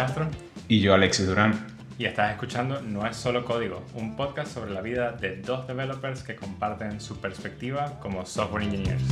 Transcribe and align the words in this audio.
Castro. 0.00 0.28
Y 0.66 0.80
yo, 0.80 0.94
Alexis 0.94 1.26
Durán. 1.26 1.66
Y 1.98 2.06
estás 2.06 2.32
escuchando 2.32 2.80
No 2.80 3.06
es 3.06 3.14
solo 3.18 3.44
código, 3.44 3.82
un 3.92 4.16
podcast 4.16 4.50
sobre 4.50 4.70
la 4.70 4.80
vida 4.80 5.12
de 5.12 5.36
dos 5.36 5.66
developers 5.66 6.22
que 6.22 6.36
comparten 6.36 7.02
su 7.02 7.20
perspectiva 7.20 8.00
como 8.00 8.24
software 8.24 8.62
engineers. 8.62 9.02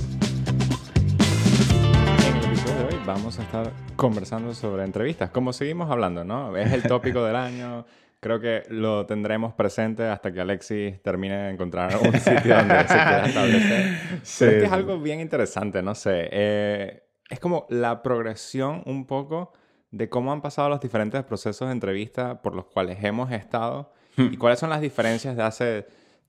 En 2.27 2.37
el 2.38 2.42
episodio 2.42 2.74
de 2.77 2.85
hoy 2.85 3.01
vamos 3.04 3.38
a 3.38 3.42
estar 3.42 3.71
conversando 3.96 4.54
sobre 4.54 4.85
entrevistas, 4.85 5.28
como 5.28 5.53
seguimos 5.53 5.90
hablando, 5.90 6.24
¿no? 6.24 6.56
Es 6.56 6.72
el 6.72 6.82
tópico 6.85 7.23
del 7.23 7.36
año. 7.36 7.85
Creo 8.21 8.41
que 8.41 8.63
lo 8.71 9.05
tendremos 9.05 9.53
presente 9.53 10.05
hasta 10.05 10.32
que 10.32 10.41
Alexis 10.41 11.03
termine 11.03 11.36
de 11.36 11.50
encontrar 11.50 11.99
un 11.99 12.14
sitio 12.18 12.56
donde 12.56 12.78
se 12.81 12.95
quiera 12.95 13.27
establecer. 13.27 13.99
Sí. 14.23 14.45
es 14.46 14.50
que 14.55 14.64
es 14.64 14.73
algo 14.73 14.99
bien 14.99 15.21
interesante, 15.21 15.82
no 15.82 15.95
sé. 15.95 16.30
Eh, 16.32 17.02
es 17.28 17.38
como 17.41 17.66
la 17.68 18.02
progresión 18.02 18.82
un 18.86 19.06
poco 19.06 19.52
de 19.91 20.09
cómo 20.09 20.33
han 20.33 20.42
pasado 20.42 20.69
los 20.69 20.80
diferentes 20.80 21.23
procesos 21.24 21.69
de 21.69 21.73
entrevista 21.73 22.42
por 22.42 22.55
los 22.55 22.66
cuales 22.66 23.02
hemos 23.02 23.33
estado 23.33 23.92
hmm. 24.16 24.33
y 24.33 24.37
cuáles 24.37 24.59
son 24.59 24.70
las 24.70 24.80
diferencias 24.80 25.37
de 25.37 25.42
hace 25.42 25.87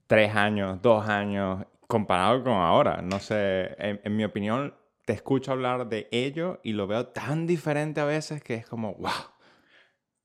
tres 0.07 0.35
años, 0.35 0.81
dos 0.81 1.07
años, 1.07 1.65
comparado 1.87 2.43
con 2.43 2.53
ahora. 2.53 3.01
No 3.01 3.19
sé, 3.19 3.75
en, 3.77 4.15
mi 4.15 4.23
opinión, 4.23 4.73
te 5.05 5.13
escucho 5.13 5.51
hablar 5.51 5.87
de 5.89 6.07
ello 6.11 6.59
y 6.63 6.73
lo 6.73 6.87
veo 6.87 7.07
tan 7.07 7.47
diferente 7.47 7.99
a 7.99 8.05
veces 8.05 8.41
que 8.43 8.55
es 8.55 8.65
como, 8.65 8.93
wow. 8.95 9.11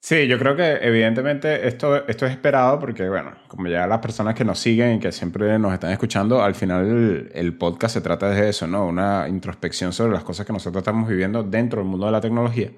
Sí, 0.00 0.26
yo 0.26 0.38
creo 0.38 0.54
que 0.54 0.74
evidentemente 0.82 1.66
esto, 1.66 2.06
esto 2.06 2.26
es 2.26 2.32
esperado 2.32 2.78
porque, 2.78 3.08
bueno, 3.08 3.32
como 3.48 3.68
ya 3.68 3.86
las 3.86 4.00
personas 4.00 4.34
que 4.34 4.44
nos 4.44 4.58
siguen 4.58 4.96
y 4.96 5.00
que 5.00 5.10
siempre 5.12 5.58
nos 5.58 5.72
están 5.72 5.90
escuchando, 5.92 6.42
al 6.42 6.54
final 6.54 6.86
el, 6.86 7.30
el, 7.34 7.56
podcast 7.56 7.94
se 7.94 8.02
trata 8.02 8.28
de 8.28 8.50
eso, 8.50 8.66
¿no? 8.66 8.86
Una 8.86 9.26
introspección 9.28 9.94
sobre 9.94 10.12
las 10.12 10.22
cosas 10.22 10.44
que 10.44 10.52
nosotros 10.52 10.82
estamos 10.82 11.08
viviendo 11.08 11.42
dentro 11.42 11.80
del 11.80 11.88
mundo 11.88 12.04
de 12.04 12.12
la 12.12 12.20
tecnología. 12.20 12.70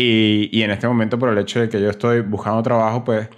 Y, 0.00 0.62
en 0.62 0.70
este 0.70 0.86
momento, 0.86 1.18
por 1.18 1.28
el 1.28 1.38
hecho 1.38 1.58
de 1.58 1.68
que 1.68 1.80
yo 1.80 1.90
estoy 1.90 2.20
buscando 2.20 2.62
trabajo, 2.62 3.02
pues 3.02 3.28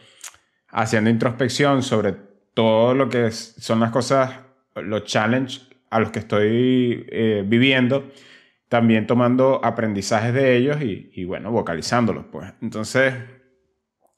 haciendo 0.69 1.09
introspección 1.09 1.83
sobre 1.83 2.15
todo 2.53 2.93
lo 2.93 3.09
que 3.09 3.31
son 3.31 3.81
las 3.81 3.91
cosas, 3.91 4.41
los 4.75 5.05
challenges 5.05 5.67
a 5.89 6.01
los 6.01 6.11
que 6.11 6.19
estoy 6.19 7.07
eh, 7.11 7.43
viviendo, 7.47 8.11
también 8.69 9.07
tomando 9.07 9.65
aprendizajes 9.65 10.35
de 10.35 10.59
ellos 10.59 10.83
y, 10.83 11.11
y, 11.15 11.25
bueno, 11.25 11.51
vocalizándolos, 11.51 12.27
pues. 12.31 12.53
Entonces, 12.61 13.15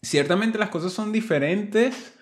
ciertamente 0.03 0.59
las 0.59 0.71
cosas 0.71 0.93
son 0.93 1.13
diferentes. 1.13 2.19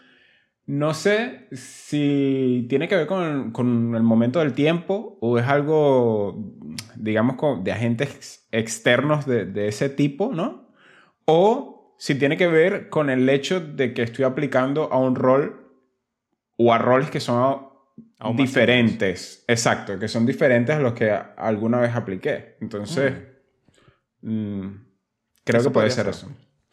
No 0.66 0.94
sé 0.94 1.48
si 1.52 2.66
tiene 2.68 2.86
que 2.86 2.96
ver 2.96 3.06
con, 3.06 3.50
con 3.50 3.94
el 3.94 4.02
momento 4.02 4.38
del 4.38 4.52
tiempo 4.52 5.18
o 5.20 5.38
es 5.38 5.46
algo, 5.46 6.54
digamos, 6.94 7.36
de 7.64 7.72
agentes 7.72 8.46
externos 8.52 9.26
de, 9.26 9.46
de, 9.46 9.68
ese 9.68 9.88
tipo, 9.88 10.32
¿no? 10.32 10.68
O 11.24 11.96
si 11.98 12.14
tiene 12.14 12.36
que 12.36 12.46
ver 12.46 12.88
con 12.88 13.10
el 13.10 13.28
hecho 13.28 13.60
de 13.60 13.94
que 13.94 14.02
estoy 14.02 14.24
aplicando 14.24 14.92
a 14.92 14.98
un 14.98 15.16
rol 15.16 15.60
o 16.56 16.72
a 16.72 16.78
roles 16.78 17.10
que 17.10 17.20
son 17.20 17.70
diferentes. 18.36 19.44
Exacto, 19.48 19.98
que 19.98 20.08
son 20.08 20.26
diferentes 20.26 20.76
a 20.76 20.80
los 20.80 20.92
que 20.92 21.10
alguna 21.10 21.80
vez 21.80 21.94
apliqué. 21.94 22.56
Entonces, 22.60 23.14
mm. 24.22 24.30
Mm, 24.30 24.86
creo 25.44 25.62
que 25.62 25.70
puede 25.70 25.90
ser 25.90 26.08
eso. 26.08 26.28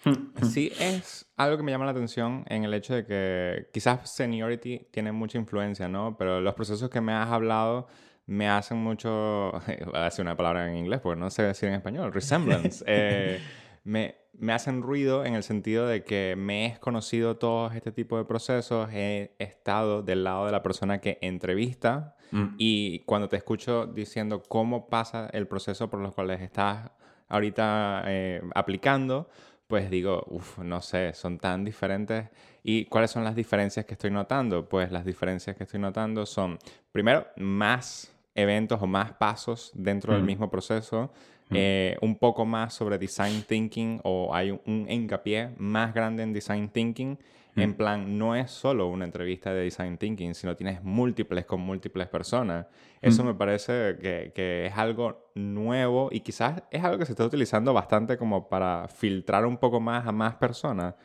Sí, 0.43 0.71
es 0.79 1.25
algo 1.35 1.57
que 1.57 1.63
me 1.63 1.71
llama 1.71 1.85
la 1.85 1.91
atención 1.91 2.45
en 2.47 2.63
el 2.63 2.73
hecho 2.73 2.93
de 2.93 3.05
que 3.05 3.69
quizás 3.73 4.09
seniority 4.09 4.87
tiene 4.91 5.11
mucha 5.11 5.37
influencia, 5.37 5.87
¿no? 5.87 6.17
Pero 6.17 6.41
los 6.41 6.53
procesos 6.53 6.89
que 6.89 7.01
me 7.01 7.13
has 7.13 7.29
hablado 7.29 7.87
me 8.27 8.49
hacen 8.49 8.77
mucho, 8.77 9.09
voy 9.85 9.95
a 9.95 10.03
decir 10.03 10.23
una 10.23 10.37
palabra 10.37 10.69
en 10.69 10.77
inglés 10.77 10.99
porque 11.01 11.19
no 11.19 11.29
sé 11.29 11.43
decir 11.43 11.69
en 11.69 11.75
español, 11.75 12.13
resemblance. 12.13 12.83
Eh, 12.87 13.39
me, 13.83 14.15
me, 14.33 14.51
hacen 14.51 14.81
ruido 14.81 15.23
en 15.23 15.33
el 15.33 15.43
sentido 15.43 15.87
de 15.87 16.03
que 16.03 16.35
me 16.37 16.65
he 16.65 16.79
conocido 16.79 17.37
todo 17.37 17.71
este 17.71 17.93
tipo 17.93 18.17
de 18.17 18.25
procesos, 18.25 18.89
he 18.91 19.33
estado 19.39 20.03
del 20.03 20.25
lado 20.25 20.45
de 20.45 20.51
la 20.51 20.61
persona 20.61 20.99
que 20.99 21.17
entrevista 21.21 22.17
mm. 22.31 22.55
y 22.57 22.99
cuando 23.05 23.29
te 23.29 23.37
escucho 23.37 23.87
diciendo 23.87 24.43
cómo 24.43 24.89
pasa 24.89 25.29
el 25.31 25.47
proceso 25.47 25.89
por 25.89 26.01
los 26.01 26.13
cuales 26.13 26.41
estás 26.41 26.91
ahorita 27.29 28.03
eh, 28.07 28.41
aplicando, 28.55 29.29
pues 29.67 29.89
digo, 29.89 30.23
uff, 30.29 30.59
no 30.59 30.81
sé, 30.81 31.13
son 31.13 31.37
tan 31.37 31.63
diferentes. 31.65 32.29
¿Y 32.63 32.85
cuáles 32.85 33.11
son 33.11 33.23
las 33.23 33.35
diferencias 33.35 33.85
que 33.85 33.93
estoy 33.93 34.11
notando? 34.11 34.67
Pues 34.67 34.91
las 34.91 35.05
diferencias 35.05 35.55
que 35.55 35.63
estoy 35.63 35.79
notando 35.79 36.25
son, 36.25 36.57
primero, 36.91 37.27
más 37.35 38.13
eventos 38.33 38.81
o 38.81 38.87
más 38.87 39.13
pasos 39.13 39.71
dentro 39.73 40.13
del 40.13 40.23
mismo 40.23 40.49
proceso, 40.49 41.11
eh, 41.49 41.97
un 42.01 42.17
poco 42.17 42.45
más 42.45 42.73
sobre 42.73 42.97
design 42.97 43.43
thinking 43.43 43.99
o 44.03 44.33
hay 44.33 44.51
un, 44.51 44.85
hincapié 44.89 45.53
más 45.57 45.93
grande 45.93 46.23
en 46.23 46.33
design 46.33 46.69
thinking. 46.69 47.17
En 47.57 47.73
plan, 47.73 48.17
no 48.17 48.35
es 48.35 48.51
solo 48.51 48.87
una 48.87 49.03
entrevista 49.05 49.53
de 49.53 49.63
design 49.63 49.97
thinking, 49.97 50.35
sino 50.35 50.55
tienes 50.55 50.83
múltiples 50.83 51.45
con 51.45 51.59
múltiples 51.59 52.07
personas. 52.07 52.67
Eso 53.01 53.23
me 53.23 53.33
parece 53.33 53.97
que, 53.99 54.31
que, 54.33 54.67
es 54.67 54.77
algo 54.77 55.31
nuevo 55.35 56.09
y 56.11 56.19
quizás 56.21 56.63
es 56.71 56.83
algo 56.83 56.99
que 56.99 57.05
se 57.05 57.13
está 57.13 57.25
utilizando 57.25 57.73
bastante 57.73 58.17
como 58.17 58.47
para 58.47 58.87
filtrar 58.87 59.45
un 59.45 59.57
poco 59.57 59.79
más 59.79 60.07
a 60.07 60.11
más 60.11 60.35
personas. 60.35 60.95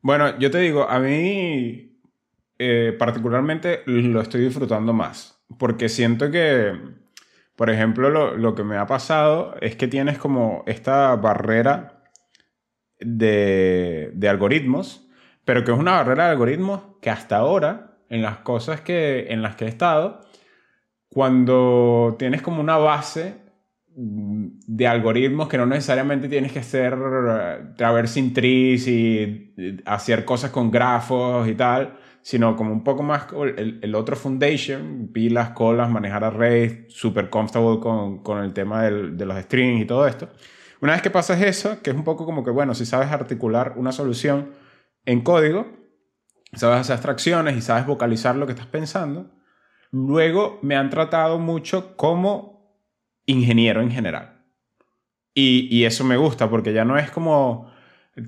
Bueno, 0.00 0.38
yo 0.38 0.50
te 0.50 0.58
digo, 0.58 0.88
a 0.88 0.98
mí 1.00 1.98
eh, 2.58 2.94
particularmente 2.98 3.82
lo 3.86 4.20
estoy 4.20 4.42
disfrutando 4.42 4.92
más 4.92 5.38
porque 5.56 5.88
siento 5.88 6.30
que, 6.30 6.72
por 7.56 7.70
ejemplo, 7.70 8.10
lo, 8.10 8.36
lo, 8.36 8.54
que 8.54 8.64
me 8.64 8.76
ha 8.76 8.86
pasado 8.86 9.54
es 9.60 9.76
que 9.76 9.88
tienes 9.88 10.18
como 10.18 10.62
esta 10.66 11.14
barrera 11.16 12.04
de, 13.00 14.10
de 14.14 14.28
algoritmos, 14.28 15.07
pero 15.48 15.64
que 15.64 15.72
es 15.72 15.78
una 15.78 15.92
barrera 15.92 16.26
de 16.26 16.30
algoritmos 16.32 16.82
que 17.00 17.08
hasta 17.08 17.38
ahora, 17.38 18.00
en 18.10 18.20
las 18.20 18.36
cosas 18.40 18.82
que, 18.82 19.28
en 19.30 19.40
las 19.40 19.56
que 19.56 19.64
he 19.64 19.68
estado, 19.68 20.20
cuando 21.08 22.16
tienes 22.18 22.42
como 22.42 22.60
una 22.60 22.76
base 22.76 23.36
de 23.96 24.86
algoritmos 24.86 25.48
que 25.48 25.56
no 25.56 25.64
necesariamente 25.64 26.28
tienes 26.28 26.52
que 26.52 26.58
hacer 26.58 26.94
traversing 27.78 28.34
trees 28.34 28.88
y 28.88 29.54
hacer 29.86 30.26
cosas 30.26 30.50
con 30.50 30.70
grafos 30.70 31.48
y 31.48 31.54
tal, 31.54 31.96
sino 32.20 32.54
como 32.54 32.70
un 32.70 32.84
poco 32.84 33.02
más 33.02 33.28
el, 33.56 33.78
el 33.80 33.94
otro 33.94 34.16
foundation, 34.16 35.08
pilas, 35.14 35.52
colas, 35.52 35.88
manejar 35.88 36.24
arrays, 36.24 36.84
super 36.88 37.30
comfortable 37.30 37.80
con, 37.80 38.22
con 38.22 38.44
el 38.44 38.52
tema 38.52 38.82
del, 38.82 39.16
de 39.16 39.24
los 39.24 39.38
strings 39.44 39.80
y 39.80 39.86
todo 39.86 40.06
esto. 40.06 40.28
Una 40.82 40.92
vez 40.92 41.00
que 41.00 41.08
pasas 41.08 41.40
eso, 41.40 41.80
que 41.82 41.88
es 41.88 41.96
un 41.96 42.04
poco 42.04 42.26
como 42.26 42.44
que, 42.44 42.50
bueno, 42.50 42.74
si 42.74 42.84
sabes 42.84 43.10
articular 43.10 43.72
una 43.76 43.92
solución 43.92 44.67
en 45.04 45.22
código, 45.22 45.66
sabes 46.52 46.80
hacer 46.80 46.94
abstracciones 46.94 47.56
y 47.56 47.60
sabes 47.60 47.86
vocalizar 47.86 48.36
lo 48.36 48.46
que 48.46 48.52
estás 48.52 48.66
pensando, 48.66 49.30
luego 49.90 50.58
me 50.62 50.76
han 50.76 50.90
tratado 50.90 51.38
mucho 51.38 51.96
como 51.96 52.82
ingeniero 53.26 53.80
en 53.80 53.90
general. 53.90 54.44
Y, 55.34 55.68
y 55.70 55.84
eso 55.84 56.04
me 56.04 56.16
gusta 56.16 56.50
porque 56.50 56.72
ya 56.72 56.84
no 56.84 56.98
es 56.98 57.10
como 57.10 57.70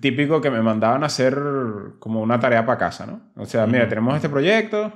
típico 0.00 0.40
que 0.40 0.50
me 0.50 0.62
mandaban 0.62 1.02
a 1.02 1.06
hacer 1.06 1.36
como 1.98 2.20
una 2.20 2.38
tarea 2.38 2.64
para 2.64 2.78
casa, 2.78 3.06
¿no? 3.06 3.32
O 3.36 3.46
sea, 3.46 3.66
mira, 3.66 3.88
tenemos 3.88 4.14
este 4.14 4.28
proyecto, 4.28 4.92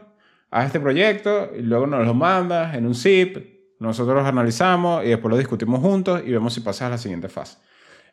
haz 0.50 0.66
este 0.66 0.80
proyecto 0.80 1.50
y 1.56 1.62
luego 1.62 1.86
nos 1.86 2.06
lo 2.06 2.14
mandas 2.14 2.74
en 2.76 2.86
un 2.86 2.94
zip, 2.94 3.38
nosotros 3.80 4.14
los 4.16 4.26
analizamos 4.26 5.04
y 5.04 5.08
después 5.08 5.30
lo 5.30 5.38
discutimos 5.38 5.80
juntos 5.80 6.22
y 6.24 6.30
vemos 6.30 6.54
si 6.54 6.60
pasas 6.60 6.82
a 6.82 6.90
la 6.90 6.98
siguiente 6.98 7.28
fase. 7.28 7.58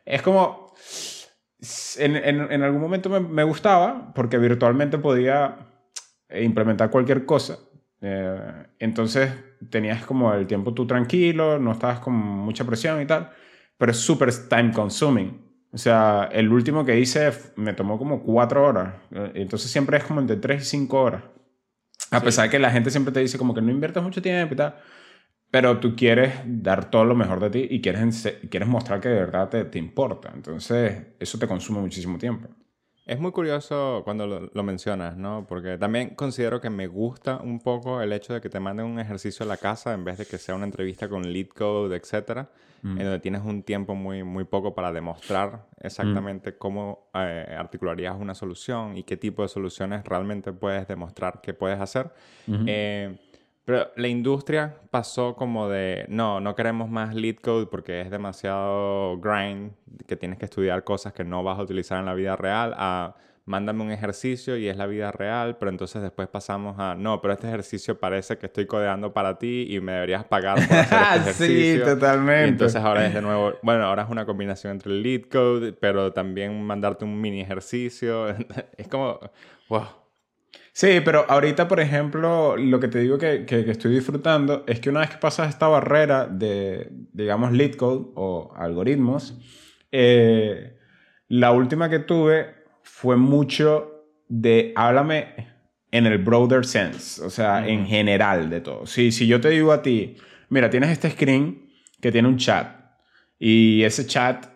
Es 0.04 0.22
como, 0.22 0.74
en, 1.98 2.16
en, 2.16 2.62
algún 2.62 2.80
momento 2.80 3.08
me, 3.08 3.20
me, 3.20 3.44
gustaba 3.44 4.12
porque 4.14 4.38
virtualmente 4.38 4.98
podía 4.98 5.56
implementar 6.40 6.90
cualquier 6.90 7.24
cosa. 7.24 7.58
Eh, 8.00 8.66
entonces 8.80 9.32
tenías 9.70 10.04
como 10.04 10.32
el 10.34 10.46
tiempo 10.46 10.74
tú 10.74 10.86
tranquilo, 10.86 11.58
no 11.58 11.72
estabas 11.72 12.00
con 12.00 12.14
mucha 12.14 12.64
presión 12.64 13.00
y 13.00 13.06
tal, 13.06 13.30
pero 13.78 13.92
es 13.92 13.98
súper 13.98 14.30
time 14.48 14.72
consuming. 14.72 15.40
O 15.72 15.78
sea, 15.78 16.28
el 16.32 16.52
último 16.52 16.84
que 16.84 16.98
hice 16.98 17.32
me 17.56 17.72
tomó 17.72 17.96
como 17.96 18.22
cuatro 18.22 18.66
horas. 18.66 18.94
Entonces 19.34 19.70
siempre 19.70 19.96
es 19.96 20.04
como 20.04 20.20
entre 20.20 20.36
tres 20.36 20.62
y 20.62 20.64
cinco 20.66 21.00
horas. 21.00 21.22
A 22.10 22.20
pesar 22.20 22.44
de 22.44 22.50
que 22.50 22.58
la 22.58 22.70
gente 22.70 22.90
siempre 22.90 23.12
te 23.12 23.20
dice 23.20 23.38
como 23.38 23.54
que 23.54 23.62
no 23.62 23.70
inviertes 23.70 24.02
mucho 24.02 24.20
tiempo 24.20 24.52
y 24.52 24.56
tal. 24.58 24.76
Pero 25.52 25.78
tú 25.80 25.94
quieres 25.94 26.32
dar 26.46 26.90
todo 26.90 27.04
lo 27.04 27.14
mejor 27.14 27.38
de 27.38 27.50
ti 27.50 27.66
y 27.70 27.82
quieres, 27.82 28.40
quieres 28.48 28.68
mostrar 28.68 29.00
que 29.00 29.10
de 29.10 29.20
verdad 29.20 29.50
te, 29.50 29.64
te 29.66 29.78
importa. 29.78 30.32
Entonces 30.34 31.08
eso 31.20 31.38
te 31.38 31.46
consume 31.46 31.78
muchísimo 31.78 32.16
tiempo. 32.16 32.48
Es 33.04 33.18
muy 33.18 33.32
curioso 33.32 34.02
cuando 34.04 34.50
lo, 34.52 34.62
mencionas, 34.62 35.16
¿no? 35.16 35.44
Porque 35.48 35.76
también 35.76 36.14
considero 36.14 36.60
que 36.60 36.70
me 36.70 36.86
gusta 36.86 37.38
un 37.42 37.58
poco 37.58 38.00
el 38.00 38.12
hecho 38.12 38.32
de 38.32 38.40
que 38.40 38.48
te 38.48 38.60
manden 38.60 38.86
un 38.86 39.00
ejercicio 39.00 39.44
a 39.44 39.46
la 39.48 39.56
casa 39.56 39.92
en 39.92 40.04
vez 40.04 40.18
de 40.18 40.24
que 40.24 40.38
sea 40.38 40.54
una 40.54 40.64
entrevista 40.64 41.08
con 41.08 41.32
lead 41.32 41.48
code, 41.48 41.96
etcétera, 41.96 42.48
mm. 42.82 42.98
en 42.98 43.04
donde 43.04 43.18
tienes 43.18 43.42
un 43.42 43.64
tiempo 43.64 43.96
muy, 43.96 44.22
muy 44.22 44.44
poco 44.44 44.72
para 44.74 44.92
demostrar 44.92 45.66
exactamente 45.80 46.52
mm. 46.52 46.54
cómo 46.58 47.10
eh, 47.12 47.54
articularías 47.58 48.14
una 48.18 48.34
solución 48.34 48.96
y 48.96 49.02
qué 49.02 49.16
tipo 49.16 49.42
de 49.42 49.48
soluciones 49.48 50.04
realmente 50.04 50.52
puedes 50.52 50.86
demostrar 50.86 51.40
que 51.42 51.54
puedes 51.54 51.80
hacer. 51.80 52.12
Eh, 52.46 53.18
Pero 53.64 53.90
la 53.96 54.08
industria 54.08 54.74
pasó 54.90 55.36
como 55.36 55.68
de, 55.68 56.04
no, 56.08 56.40
no 56.40 56.54
queremos 56.54 56.90
más 56.90 57.14
lead 57.14 57.36
code 57.36 57.66
porque 57.66 58.00
es 58.00 58.10
demasiado 58.10 59.18
grind, 59.18 59.72
que 60.06 60.16
tienes 60.16 60.38
que 60.38 60.46
estudiar 60.46 60.82
cosas 60.82 61.12
que 61.12 61.24
no 61.24 61.44
vas 61.44 61.58
a 61.58 61.62
utilizar 61.62 62.00
en 62.00 62.06
la 62.06 62.14
vida 62.14 62.34
real, 62.34 62.74
a 62.76 63.14
mándame 63.44 63.82
un 63.82 63.90
ejercicio 63.90 64.56
y 64.56 64.68
es 64.68 64.76
la 64.76 64.86
vida 64.86 65.10
real, 65.10 65.56
pero 65.58 65.70
entonces 65.70 66.00
después 66.02 66.28
pasamos 66.28 66.76
a, 66.78 66.94
no, 66.94 67.20
pero 67.20 67.34
este 67.34 67.48
ejercicio 67.48 67.98
parece 67.98 68.38
que 68.38 68.46
estoy 68.46 68.66
codeando 68.66 69.12
para 69.12 69.38
ti 69.38 69.66
y 69.68 69.80
me 69.80 69.92
deberías 69.92 70.24
pagar 70.24 70.54
por 70.66 70.76
hacer 70.76 70.98
este 70.98 71.20
ejercicio. 71.30 71.84
sí, 71.84 71.90
totalmente. 71.90 72.46
Y 72.46 72.48
entonces 72.50 72.82
ahora 72.82 73.06
es 73.06 73.14
de 73.14 73.22
nuevo, 73.22 73.54
bueno, 73.62 73.84
ahora 73.84 74.04
es 74.04 74.10
una 74.10 74.26
combinación 74.26 74.72
entre 74.72 74.92
el 74.92 75.02
lead 75.02 75.22
code, 75.30 75.72
pero 75.72 76.12
también 76.12 76.62
mandarte 76.62 77.04
un 77.04 77.20
mini 77.20 77.40
ejercicio. 77.40 78.28
es 78.76 78.88
como, 78.88 79.18
wow. 79.68 80.01
Sí, 80.74 81.00
pero 81.04 81.26
ahorita, 81.28 81.68
por 81.68 81.80
ejemplo, 81.80 82.56
lo 82.56 82.80
que 82.80 82.88
te 82.88 83.00
digo 83.00 83.18
que, 83.18 83.44
que, 83.44 83.70
estoy 83.70 83.92
disfrutando 83.92 84.64
es 84.66 84.80
que 84.80 84.88
una 84.88 85.00
vez 85.00 85.10
que 85.10 85.18
pasas 85.18 85.50
esta 85.50 85.68
barrera 85.68 86.26
de, 86.26 86.88
digamos, 87.12 87.52
lead 87.52 87.72
code 87.72 88.10
o 88.14 88.52
algoritmos, 88.56 89.38
eh, 89.90 90.78
la 91.28 91.52
última 91.52 91.90
que 91.90 91.98
tuve 91.98 92.54
fue 92.82 93.16
mucho 93.16 94.06
de 94.28 94.72
háblame 94.74 95.52
en 95.90 96.06
el 96.06 96.16
broader 96.16 96.64
sense, 96.64 97.22
o 97.22 97.28
sea, 97.28 97.68
en 97.68 97.86
general 97.86 98.48
de 98.48 98.62
todo. 98.62 98.86
Si, 98.86 99.12
si 99.12 99.26
yo 99.26 99.42
te 99.42 99.50
digo 99.50 99.72
a 99.72 99.82
ti, 99.82 100.16
mira, 100.48 100.70
tienes 100.70 100.90
este 100.90 101.10
screen 101.10 101.70
que 102.00 102.10
tiene 102.10 102.28
un 102.28 102.38
chat 102.38 102.74
y 103.38 103.82
ese 103.82 104.06
chat 104.06 104.46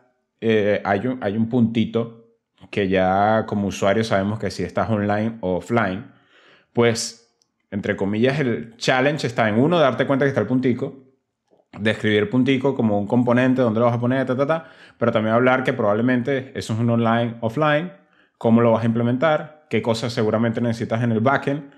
eh, 0.41 0.81
hay, 0.83 1.07
un, 1.07 1.19
hay 1.23 1.37
un 1.37 1.49
puntito 1.51 2.26
que 2.71 2.89
ya 2.89 3.45
como 3.47 3.69
usuario 3.69 4.05
sabemos 4.05 4.39
que 4.39 4.51
si 4.51 4.63
estás 4.63 4.91
online 4.91 5.39
o 5.41 5.57
offline, 5.57 6.13
pues, 6.73 7.35
entre 7.71 7.97
comillas, 7.97 8.39
el 8.41 8.77
challenge 8.77 9.27
está 9.27 9.49
en 9.49 9.59
uno, 9.59 9.79
darte 9.79 10.07
cuenta 10.07 10.25
que 10.25 10.31
está 10.31 10.41
el 10.41 10.47
puntico, 10.47 10.95
describir 11.79 12.31
puntico 12.31 12.75
como 12.75 12.99
un 12.99 13.07
componente, 13.07 13.63
donde 13.63 13.81
lo 13.81 13.87
vas 13.87 13.95
a 13.95 14.01
poner, 14.01 14.27
ta, 14.27 14.37
ta, 14.37 14.47
ta, 14.47 14.71
pero 14.99 15.13
también 15.13 15.35
hablar 15.35 15.65
que 15.65 15.73
probablemente 15.73 16.53
eso 16.55 16.73
es 16.73 16.79
un 16.79 16.91
online, 16.91 17.37
offline, 17.41 17.93
cómo 18.39 18.61
lo 18.61 18.73
vas 18.73 18.83
a 18.83 18.87
implementar, 18.87 19.67
qué 19.69 19.83
cosas 19.83 20.13
seguramente 20.13 20.61
necesitas 20.61 21.03
en 21.03 21.13
el 21.13 21.21
backend 21.21 21.71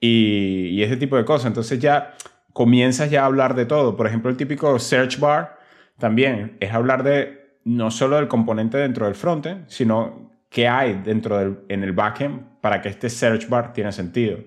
y, 0.00 0.68
y 0.68 0.82
ese 0.82 0.96
tipo 0.96 1.16
de 1.16 1.24
cosas. 1.24 1.46
Entonces 1.46 1.78
ya 1.78 2.14
comienzas 2.52 3.10
ya 3.10 3.22
a 3.22 3.26
hablar 3.26 3.54
de 3.54 3.66
todo. 3.66 3.96
Por 3.96 4.06
ejemplo, 4.06 4.30
el 4.30 4.36
típico 4.36 4.78
search 4.78 5.18
bar 5.18 5.58
también 5.98 6.56
es 6.60 6.72
hablar 6.72 7.02
de 7.02 7.41
no 7.64 7.90
solo 7.90 8.16
del 8.16 8.28
componente 8.28 8.78
dentro 8.78 9.06
del 9.06 9.14
frontend, 9.14 9.68
sino 9.68 10.32
qué 10.48 10.68
hay 10.68 11.00
dentro 11.04 11.38
del 11.38 11.58
en 11.68 11.82
el 11.82 11.92
backend 11.92 12.60
para 12.60 12.80
que 12.80 12.88
este 12.88 13.08
search 13.08 13.48
bar 13.48 13.72
tiene 13.72 13.92
sentido. 13.92 14.38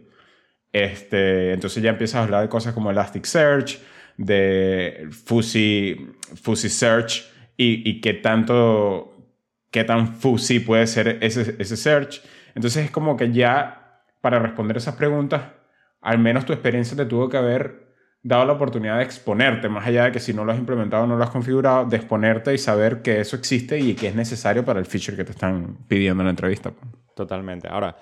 Este, 0.72 1.54
entonces 1.54 1.82
ya 1.82 1.92
empiezas 1.92 2.16
a 2.16 2.24
hablar 2.24 2.42
de 2.42 2.50
cosas 2.50 2.74
como 2.74 2.92
Elasticsearch, 2.92 3.80
de 4.18 5.08
Fuzzy, 5.12 6.12
Fuzzy 6.42 6.70
Search 6.70 7.26
y, 7.58 7.90
y 7.90 8.02
qué 8.02 8.14
tanto 8.14 9.16
qué 9.76 9.84
tan 9.84 10.16
fuzzy 10.16 10.62
puede 10.62 10.88
ser 10.88 11.18
ese, 11.20 11.58
ese 11.60 11.76
search. 11.76 12.22
Entonces 12.56 12.86
es 12.86 12.92
como 12.92 13.18
que 13.18 13.34
ya 13.34 14.02
para 14.22 14.40
responder 14.40 14.78
esas 14.78 14.96
preguntas, 14.96 15.52
al 16.00 16.18
menos 16.18 16.46
tu 16.46 16.54
experiencia 16.54 16.96
te 16.96 17.06
tuvo 17.06 17.28
que 17.28 17.36
haber 17.36 17.85
dado 18.26 18.44
la 18.44 18.54
oportunidad 18.54 18.98
de 18.98 19.04
exponerte, 19.04 19.70
más 19.70 19.86
allá 19.86 20.06
de 20.06 20.12
que 20.12 20.20
si 20.20 20.34
no 20.34 20.44
lo 20.44 20.52
has 20.52 20.58
implementado, 20.58 21.06
no 21.06 21.16
lo 21.16 21.24
has 21.24 21.30
configurado, 21.30 21.86
de 21.86 21.96
exponerte 21.98 22.56
y 22.56 22.58
saber 22.58 23.04
que 23.04 23.20
eso 23.20 23.36
existe 23.36 23.80
y 23.80 23.94
que 23.94 24.08
es 24.08 24.16
necesario 24.16 24.66
para 24.66 24.80
el 24.80 24.88
feature 24.88 25.16
que 25.16 25.24
te 25.24 25.32
están 25.32 25.78
pidiendo 25.88 26.24
en 26.24 26.26
la 26.26 26.32
entrevista. 26.32 26.74
Totalmente. 27.14 27.68
Ahora, 27.68 27.96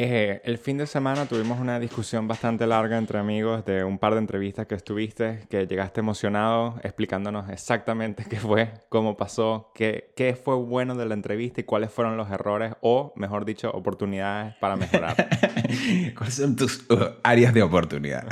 eh, 0.00 0.40
el 0.44 0.58
fin 0.58 0.78
de 0.78 0.86
semana 0.86 1.26
tuvimos 1.26 1.58
una 1.58 1.80
discusión 1.80 2.28
bastante 2.28 2.68
larga 2.68 2.96
entre 2.96 3.18
amigos 3.18 3.64
de 3.64 3.82
un 3.82 3.98
par 3.98 4.12
de 4.12 4.20
entrevistas 4.20 4.64
que 4.68 4.76
estuviste, 4.76 5.40
que 5.50 5.66
llegaste 5.66 5.98
emocionado 5.98 6.78
explicándonos 6.84 7.50
exactamente 7.50 8.24
qué 8.30 8.36
fue, 8.36 8.70
cómo 8.90 9.16
pasó, 9.16 9.72
qué, 9.74 10.12
qué 10.14 10.36
fue 10.36 10.54
bueno 10.54 10.94
de 10.94 11.04
la 11.04 11.14
entrevista 11.14 11.62
y 11.62 11.64
cuáles 11.64 11.90
fueron 11.90 12.16
los 12.16 12.30
errores 12.30 12.74
o, 12.80 13.12
mejor 13.16 13.44
dicho, 13.44 13.72
oportunidades 13.72 14.54
para 14.60 14.76
mejorar. 14.76 15.16
¿Cuáles 16.16 16.34
son 16.34 16.54
tus 16.54 16.88
uh, 16.90 17.16
áreas 17.24 17.52
de 17.52 17.64
oportunidad? 17.64 18.24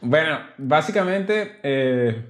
bueno, 0.00 0.38
básicamente 0.58 1.58
eh, 1.64 2.24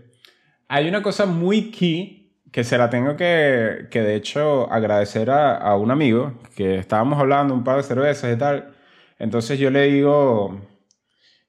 hay 0.69 0.89
una 0.89 1.03
cosa 1.03 1.27
muy 1.27 1.71
key 1.71 2.18
que 2.53 2.65
se 2.65 2.79
la 2.79 2.91
tengo 2.91 3.17
que, 3.17 3.89
que 3.91 4.03
de 4.03 4.17
hecho, 4.17 4.71
agradecer 4.73 5.31
a, 5.31 5.57
a, 5.57 5.77
un 5.77 5.91
amigo 5.91 6.35
que 6.57 6.77
estábamos 6.77 7.19
hablando 7.19 7.55
un 7.55 7.65
par 7.65 7.77
de 7.77 7.83
cervezas 7.83 8.35
y 8.35 8.39
tal. 8.39 8.75
Entonces 9.19 9.59
yo 9.59 9.71
le 9.71 9.83
digo, 9.83 10.61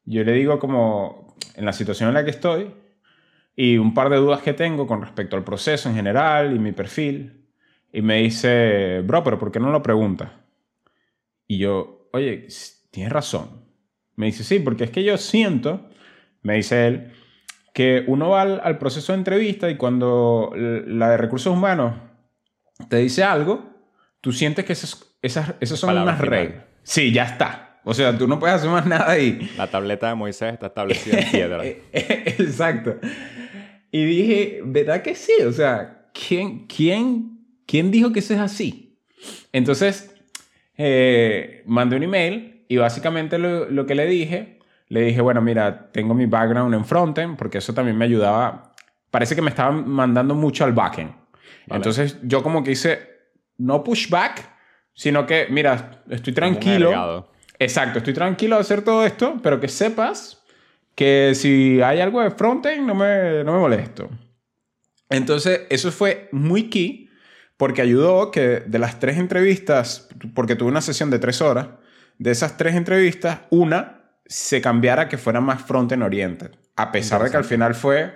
yo 0.05 0.23
le 0.23 0.33
digo 0.33 0.59
como 0.59 1.35
en 1.55 1.65
la 1.65 1.73
situación 1.73 2.09
en 2.09 2.15
la 2.15 2.23
que 2.23 2.31
estoy 2.31 2.73
y 3.55 3.77
un 3.77 3.93
par 3.93 4.09
de 4.09 4.17
dudas 4.17 4.41
que 4.41 4.53
tengo 4.53 4.87
con 4.87 5.01
respecto 5.01 5.35
al 5.35 5.43
proceso 5.43 5.89
en 5.89 5.95
general 5.95 6.55
y 6.55 6.59
mi 6.59 6.71
perfil. 6.71 7.47
Y 7.91 8.01
me 8.01 8.19
dice, 8.19 9.01
bro, 9.01 9.23
pero 9.23 9.37
¿por 9.37 9.51
qué 9.51 9.59
no 9.59 9.71
lo 9.71 9.81
preguntas? 9.81 10.31
Y 11.45 11.57
yo, 11.57 12.09
oye, 12.13 12.47
tienes 12.91 13.11
razón. 13.11 13.65
Me 14.15 14.27
dice, 14.27 14.43
sí, 14.43 14.59
porque 14.59 14.85
es 14.85 14.91
que 14.91 15.03
yo 15.03 15.17
siento, 15.17 15.89
me 16.41 16.55
dice 16.55 16.87
él, 16.87 17.11
que 17.73 18.03
uno 18.07 18.29
va 18.29 18.41
al, 18.41 18.77
proceso 18.77 19.13
de 19.13 19.19
entrevista 19.19 19.69
y 19.69 19.77
cuando 19.77 20.51
la 20.55 21.11
de 21.11 21.17
recursos 21.17 21.53
humanos 21.53 21.95
te 22.87 22.97
dice 22.97 23.23
algo, 23.23 23.69
tú 24.21 24.31
sientes 24.31 24.65
que 24.65 24.73
esas, 24.73 25.15
esas, 25.21 25.53
esas 25.59 25.79
son 25.79 25.97
unas 25.97 26.19
reglas. 26.19 26.63
Sí, 26.83 27.11
ya 27.11 27.23
está. 27.23 27.79
O 27.83 27.93
sea, 27.93 28.17
tú 28.17 28.27
no 28.27 28.39
puedes 28.39 28.55
hacer 28.55 28.69
más 28.69 28.85
nada 28.85 29.09
ahí. 29.09 29.49
La 29.57 29.67
tableta 29.67 30.09
de 30.09 30.15
Moisés 30.15 30.53
está 30.53 30.67
establecida 30.67 31.19
en 31.19 31.31
piedra. 31.31 31.65
Exacto. 31.93 32.97
Y 33.91 34.05
dije, 34.05 34.61
¿verdad 34.63 35.01
que 35.01 35.15
sí? 35.15 35.33
O 35.45 35.51
sea, 35.51 36.09
¿quién, 36.13 36.67
quién, 36.67 37.39
quién 37.65 37.91
dijo 37.91 38.11
que 38.11 38.19
eso 38.19 38.33
es 38.33 38.39
así? 38.39 38.99
Entonces, 39.51 40.15
eh, 40.77 41.63
mandé 41.65 41.95
un 41.95 42.03
email 42.03 42.65
y 42.67 42.77
básicamente 42.77 43.39
lo, 43.39 43.69
lo 43.69 43.85
que 43.85 43.95
le 43.95 44.05
dije 44.05 44.58
le 44.89 45.01
dije, 45.01 45.21
bueno, 45.21 45.41
mira, 45.41 45.91
tengo 45.91 46.13
mi 46.13 46.25
background 46.25 46.73
en 46.73 46.83
frontend, 46.83 47.37
porque 47.37 47.59
eso 47.59 47.73
también 47.73 47.97
me 47.97 48.05
ayudaba. 48.05 48.73
Parece 49.11 49.35
que 49.35 49.41
me 49.41 49.49
estaban 49.49 49.87
mandando 49.87 50.35
mucho 50.35 50.65
al 50.65 50.73
backend. 50.73 51.13
Entonces 51.67 52.17
yo 52.23 52.41
como 52.41 52.63
que 52.63 52.71
hice, 52.71 53.07
no 53.57 53.83
pushback, 53.83 54.49
sino 54.93 55.25
que, 55.25 55.47
mira, 55.49 56.01
estoy 56.09 56.33
tranquilo. 56.33 57.29
Exacto, 57.59 57.99
estoy 57.99 58.13
tranquilo 58.13 58.55
de 58.55 58.61
hacer 58.61 58.81
todo 58.81 59.05
esto, 59.05 59.37
pero 59.43 59.59
que 59.59 59.67
sepas 59.67 60.43
que 60.95 61.33
si 61.35 61.81
hay 61.81 62.01
algo 62.01 62.21
de 62.21 62.31
frontend, 62.31 62.85
no 62.85 62.95
me, 62.95 63.43
no 63.43 63.53
me 63.53 63.59
molesto. 63.59 64.09
Entonces, 65.09 65.61
eso 65.69 65.91
fue 65.91 66.29
muy 66.31 66.69
key 66.69 67.09
porque 67.57 67.81
ayudó 67.81 68.31
que 68.31 68.61
de 68.61 68.79
las 68.79 68.99
tres 68.99 69.17
entrevistas, 69.17 70.07
porque 70.33 70.55
tuve 70.55 70.69
una 70.69 70.81
sesión 70.81 71.09
de 71.09 71.19
tres 71.19 71.41
horas, 71.41 71.67
de 72.17 72.31
esas 72.31 72.57
tres 72.57 72.75
entrevistas, 72.75 73.41
una 73.49 73.98
se 74.29 74.61
cambiara 74.61 75.09
que 75.09 75.17
fuera 75.17 75.41
más 75.41 75.63
frontend 75.63 76.03
oriented. 76.03 76.51
A 76.75 76.91
pesar 76.91 77.23
de 77.23 77.31
que 77.31 77.37
al 77.37 77.43
final 77.43 77.73
fue, 77.73 78.13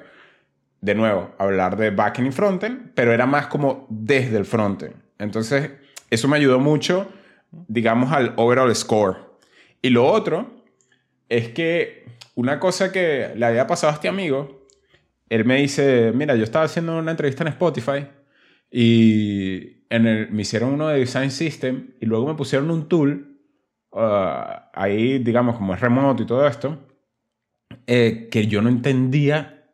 de 0.79 0.95
nuevo, 0.95 1.33
hablar 1.39 1.75
de 1.75 1.89
backend 1.89 2.27
y 2.27 2.31
frontend, 2.31 2.91
pero 2.93 3.11
era 3.11 3.25
más 3.25 3.47
como 3.47 3.87
desde 3.89 4.37
el 4.37 4.45
frontend. 4.45 4.93
Entonces, 5.17 5.71
eso 6.11 6.27
me 6.27 6.37
ayudó 6.37 6.59
mucho, 6.59 7.11
digamos, 7.51 8.13
al 8.13 8.33
overall 8.37 8.73
score. 8.75 9.17
Y 9.81 9.89
lo 9.89 10.05
otro 10.05 10.63
es 11.29 11.49
que 11.49 12.05
una 12.35 12.59
cosa 12.59 12.91
que 12.91 13.31
le 13.35 13.45
había 13.45 13.65
pasado 13.65 13.91
a 13.91 13.95
este 13.95 14.07
amigo, 14.07 14.67
él 15.29 15.45
me 15.45 15.57
dice, 15.57 16.11
mira, 16.13 16.35
yo 16.35 16.43
estaba 16.43 16.65
haciendo 16.65 16.95
una 16.95 17.11
entrevista 17.11 17.43
en 17.43 17.49
Spotify 17.49 18.07
y 18.69 19.83
en 19.89 20.05
el, 20.05 20.31
me 20.31 20.43
hicieron 20.43 20.73
uno 20.73 20.89
de 20.89 20.99
Design 20.99 21.31
System 21.31 21.95
y 21.99 22.05
luego 22.05 22.27
me 22.27 22.35
pusieron 22.35 22.69
un 22.69 22.87
tool 22.87 23.32
Ah, 23.95 24.71
ahí, 24.73 25.19
digamos, 25.19 25.57
como 25.57 25.73
es 25.73 25.79
remoto 25.79 26.23
y 26.23 26.25
todo 26.25 26.47
esto, 26.47 26.79
eh, 27.87 28.27
que 28.31 28.47
yo 28.47 28.61
no 28.61 28.69
entendía 28.69 29.65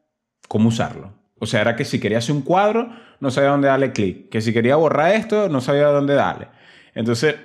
cómo 0.48 0.70
usarlo. 0.70 1.14
O 1.40 1.46
sea, 1.46 1.62
era 1.62 1.76
que 1.76 1.86
si 1.86 2.00
quería 2.00 2.18
hacer 2.18 2.36
un 2.36 2.42
cuadro, 2.42 2.90
no 3.20 3.32
sabía 3.32 3.52
dónde 3.52 3.70
darle 3.70 3.94
clic. 3.94 4.30
Que 4.30 4.42
si 4.42 4.52
quería 4.52 4.76
borrar 4.76 5.14
esto, 5.14 5.48
no 5.48 5.62
sabía 5.62 5.88
dónde 5.88 6.16
darle. 6.16 6.48
Entonces, 6.94 7.36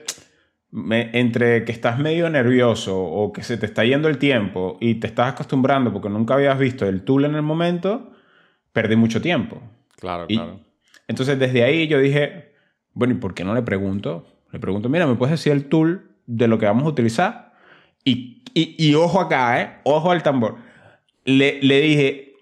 entre 0.73 1.64
que 1.64 1.71
estás 1.71 1.99
medio 2.00 2.28
nervioso 2.28 3.00
o 3.00 3.33
que 3.33 3.45
se 3.45 3.57
te 3.57 3.66
está 3.66 3.85
yendo 3.85 4.09
el 4.09 4.19
tiempo 4.19 4.76
y 4.81 4.97
te 4.97 5.07
estás 5.07 5.33
acostumbrando 5.33 5.93
porque 5.93 6.09
nunca 6.09 6.35
habías 6.35 6.59
visto 6.59 6.88
el 6.88 7.02
tool 7.02 7.25
en 7.25 7.37
el 7.37 7.43
momento, 7.43 8.11
perdí 8.73 8.97
mucho 8.97 9.23
tiempo. 9.23 9.62
Claro, 9.97 10.26
claro. 10.26 10.61
Entonces, 11.07 11.38
desde 11.38 11.62
ahí 11.62 11.87
yo 11.87 12.00
dije, 12.00 12.54
bueno, 12.93 13.14
¿y 13.14 13.19
por 13.19 13.35
qué 13.35 13.45
no 13.45 13.54
le 13.54 13.62
pregunto? 13.62 14.26
Le 14.50 14.59
pregunto, 14.59 14.88
mira, 14.88 15.07
¿me 15.07 15.14
puedes 15.14 15.33
decir 15.33 15.52
el 15.52 15.66
tool 15.66 16.13
de 16.26 16.49
lo 16.49 16.59
que 16.59 16.66
vamos 16.66 16.85
a 16.85 16.88
utilizar. 16.88 17.52
Y, 18.04 18.43
y, 18.54 18.95
ojo 18.95 19.21
acá, 19.21 19.61
¿eh? 19.61 19.81
Ojo 19.85 20.11
al 20.11 20.23
tambor. 20.23 20.57
Le, 21.25 21.61
le 21.62 21.81
dije, 21.81 22.35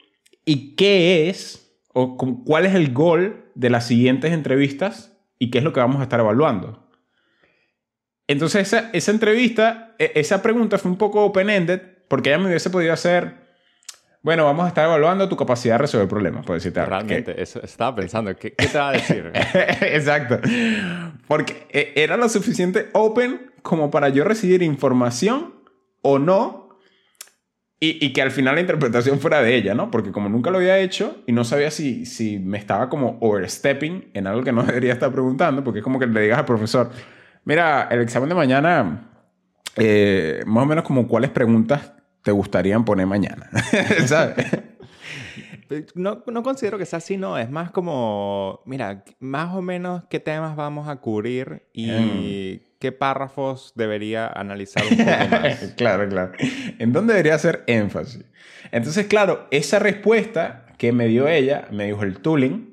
¿y 0.45 0.75
qué 0.75 1.29
es 1.29 1.73
o 1.93 2.17
cuál 2.17 2.67
es 2.67 2.75
el 2.75 2.93
gol 2.93 3.45
de 3.55 3.71
las 3.71 3.87
siguientes 3.87 4.33
entrevistas 4.33 5.17
y 5.39 5.51
qué 5.51 5.59
es 5.59 5.65
lo 5.65 5.73
que 5.73 5.81
vamos 5.81 6.01
a 6.01 6.05
estar 6.05 6.21
evaluando? 6.21 6.83
Entonces 8.27 8.69
esa, 8.69 8.91
esa 8.93 9.11
entrevista, 9.11 9.95
e, 9.99 10.12
esa 10.15 10.43
pregunta 10.43 10.79
fue 10.79 10.91
un 10.91 10.97
poco 10.97 11.25
open-ended 11.25 11.81
Porque 12.09 12.31
ella 12.31 12.39
me 12.39 12.49
hubiese 12.49 12.71
podido 12.71 12.93
hacer, 12.93 13.35
bueno, 14.23 14.45
vamos 14.45 14.65
a 14.65 14.69
estar 14.69 14.87
evaluando 14.87 15.29
tu 15.29 15.37
capacidad 15.37 15.75
de 15.75 15.79
resolver 15.79 16.09
problemas, 16.09 16.45
por 16.45 16.57
decirte. 16.57 16.85
Realmente, 16.85 17.41
eso, 17.41 17.62
estaba 17.62 17.95
pensando, 17.97 18.35
¿qué, 18.37 18.53
¿qué, 18.53 18.67
te 18.67 18.79
va 18.79 18.89
a 18.91 18.93
decir? 18.93 19.31
Exacto. 19.83 20.41
Porque 21.27 21.67
eh, 21.71 21.93
era 21.97 22.17
lo 22.17 22.29
suficiente 22.29 22.89
open 22.93 23.51
como 23.62 23.90
para 23.90 24.09
yo 24.09 24.25
recibir 24.25 24.62
información 24.62 25.54
o 26.02 26.19
no 26.19 26.78
y, 27.81 28.04
y, 28.04 28.12
que 28.12 28.23
al 28.23 28.31
final 28.31 28.54
la 28.54 28.61
interpretación 28.61 29.19
fuera 29.19 29.42
de 29.42 29.57
ella, 29.57 29.75
¿no? 29.75 29.90
Porque 29.90 30.12
como 30.12 30.28
nunca 30.28 30.50
lo 30.50 30.59
había 30.59 30.78
hecho 30.78 31.16
y 31.26 31.33
no 31.33 31.42
sabía 31.42 31.73
si, 31.73 32.07
si 32.07 32.38
me 32.38 32.57
estaba 32.57 32.88
como 32.88 33.19
overstepping 33.21 34.11
en 34.14 34.28
algo 34.28 34.45
que 34.45 34.52
no 34.52 34.62
debería 34.66 34.92
estar 34.92 35.11
preguntando, 35.11 35.64
porque 35.64 35.81
es 35.81 35.85
como 35.85 35.99
que 35.99 36.07
le 36.07 36.21
digas 36.21 36.38
al 36.38 36.45
profesor, 36.45 36.90
mira, 37.45 37.88
el 37.90 38.00
examen 38.00 38.28
de 38.28 38.35
mañana, 38.37 39.11
eh, 39.75 40.45
más 40.47 40.62
o 40.62 40.66
menos 40.66 40.85
como 40.85 41.09
cuáles 41.09 41.31
preguntas 41.31 41.92
te 42.23 42.31
gustarían 42.31 42.85
poner 42.85 43.07
mañana, 43.07 43.50
¿sabes? 44.07 44.47
No, 45.95 46.23
no, 46.26 46.43
considero 46.43 46.79
que 46.79 46.87
sea 46.87 46.99
así, 46.99 47.17
no. 47.17 47.38
Es 47.38 47.50
más 47.50 47.71
como, 47.71 48.61
mira, 48.67 49.05
más 49.21 49.55
o 49.55 49.62
menos 49.62 50.05
qué 50.11 50.21
temas 50.21 50.57
vamos 50.57 50.88
a 50.88 50.97
cubrir 50.97 51.62
y 51.73 52.61
mm. 52.61 52.76
qué 52.79 52.93
párrafos 52.93 53.73
debería 53.75 54.26
analizar 54.26 54.83
un 54.91 54.97
poco 54.97 55.11
más. 55.31 55.75
claro, 55.76 56.09
claro. 56.09 56.33
¿En 56.79 56.93
dónde 56.93 57.14
debería 57.14 57.35
hacer 57.35 57.64
énfasis? 57.67 58.25
Entonces, 58.71 59.07
claro, 59.07 59.47
esa 59.50 59.79
respuesta 59.79 60.67
que 60.79 60.93
me 60.93 61.07
dio 61.07 61.29
ella, 61.29 61.69
me 61.71 61.87
dijo 61.87 62.02
el 62.02 62.19
tooling, 62.19 62.73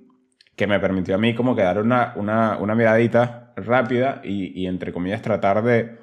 que 0.55 0.67
me 0.67 0.79
permitió 0.79 1.15
a 1.15 1.17
mí 1.17 1.35
como 1.35 1.55
que 1.55 1.61
dar 1.61 1.79
una, 1.79 2.13
una, 2.15 2.57
una 2.57 2.75
miradita 2.75 3.53
rápida 3.55 4.21
y, 4.23 4.61
y, 4.61 4.67
entre 4.67 4.91
comillas, 4.91 5.21
tratar 5.21 5.63
de, 5.63 5.97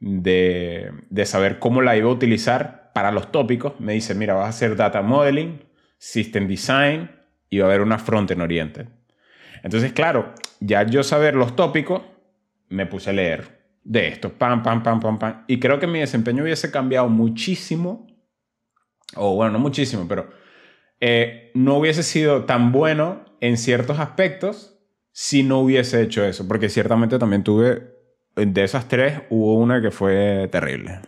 de, 0.00 0.92
de 1.10 1.26
saber 1.26 1.58
cómo 1.58 1.82
la 1.82 1.96
iba 1.96 2.08
a 2.08 2.12
utilizar 2.12 2.90
para 2.94 3.10
los 3.10 3.32
tópicos. 3.32 3.78
Me 3.80 3.94
dice, 3.94 4.14
mira, 4.14 4.34
vas 4.34 4.46
a 4.46 4.48
hacer 4.50 4.76
data 4.76 5.02
modeling, 5.02 5.65
System 5.98 6.46
Design 6.46 7.10
y 7.50 7.58
va 7.58 7.66
a 7.66 7.68
haber 7.68 7.80
una 7.80 7.98
Frontend 7.98 8.42
Oriented. 8.42 8.88
Entonces, 9.62 9.92
claro, 9.92 10.34
ya 10.60 10.84
yo 10.84 11.02
saber 11.02 11.34
los 11.34 11.56
tópicos, 11.56 12.02
me 12.68 12.86
puse 12.86 13.10
a 13.10 13.12
leer 13.12 13.56
de 13.84 14.08
esto, 14.08 14.32
pam, 14.32 14.62
pam, 14.62 14.82
pam, 14.82 15.00
pam, 15.00 15.18
pam. 15.18 15.44
Y 15.46 15.60
creo 15.60 15.78
que 15.78 15.86
mi 15.86 16.00
desempeño 16.00 16.42
hubiese 16.42 16.70
cambiado 16.70 17.08
muchísimo, 17.08 18.06
o 19.14 19.34
bueno, 19.34 19.52
no 19.52 19.58
muchísimo, 19.58 20.06
pero 20.08 20.28
eh, 21.00 21.50
no 21.54 21.76
hubiese 21.78 22.02
sido 22.02 22.44
tan 22.44 22.72
bueno 22.72 23.24
en 23.40 23.56
ciertos 23.56 23.98
aspectos 23.98 24.78
si 25.12 25.42
no 25.42 25.60
hubiese 25.60 26.02
hecho 26.02 26.24
eso, 26.24 26.46
porque 26.46 26.68
ciertamente 26.68 27.18
también 27.18 27.42
tuve, 27.42 27.94
de 28.34 28.64
esas 28.64 28.88
tres, 28.88 29.22
hubo 29.30 29.54
una 29.54 29.80
que 29.80 29.90
fue 29.90 30.48
terrible. 30.52 31.00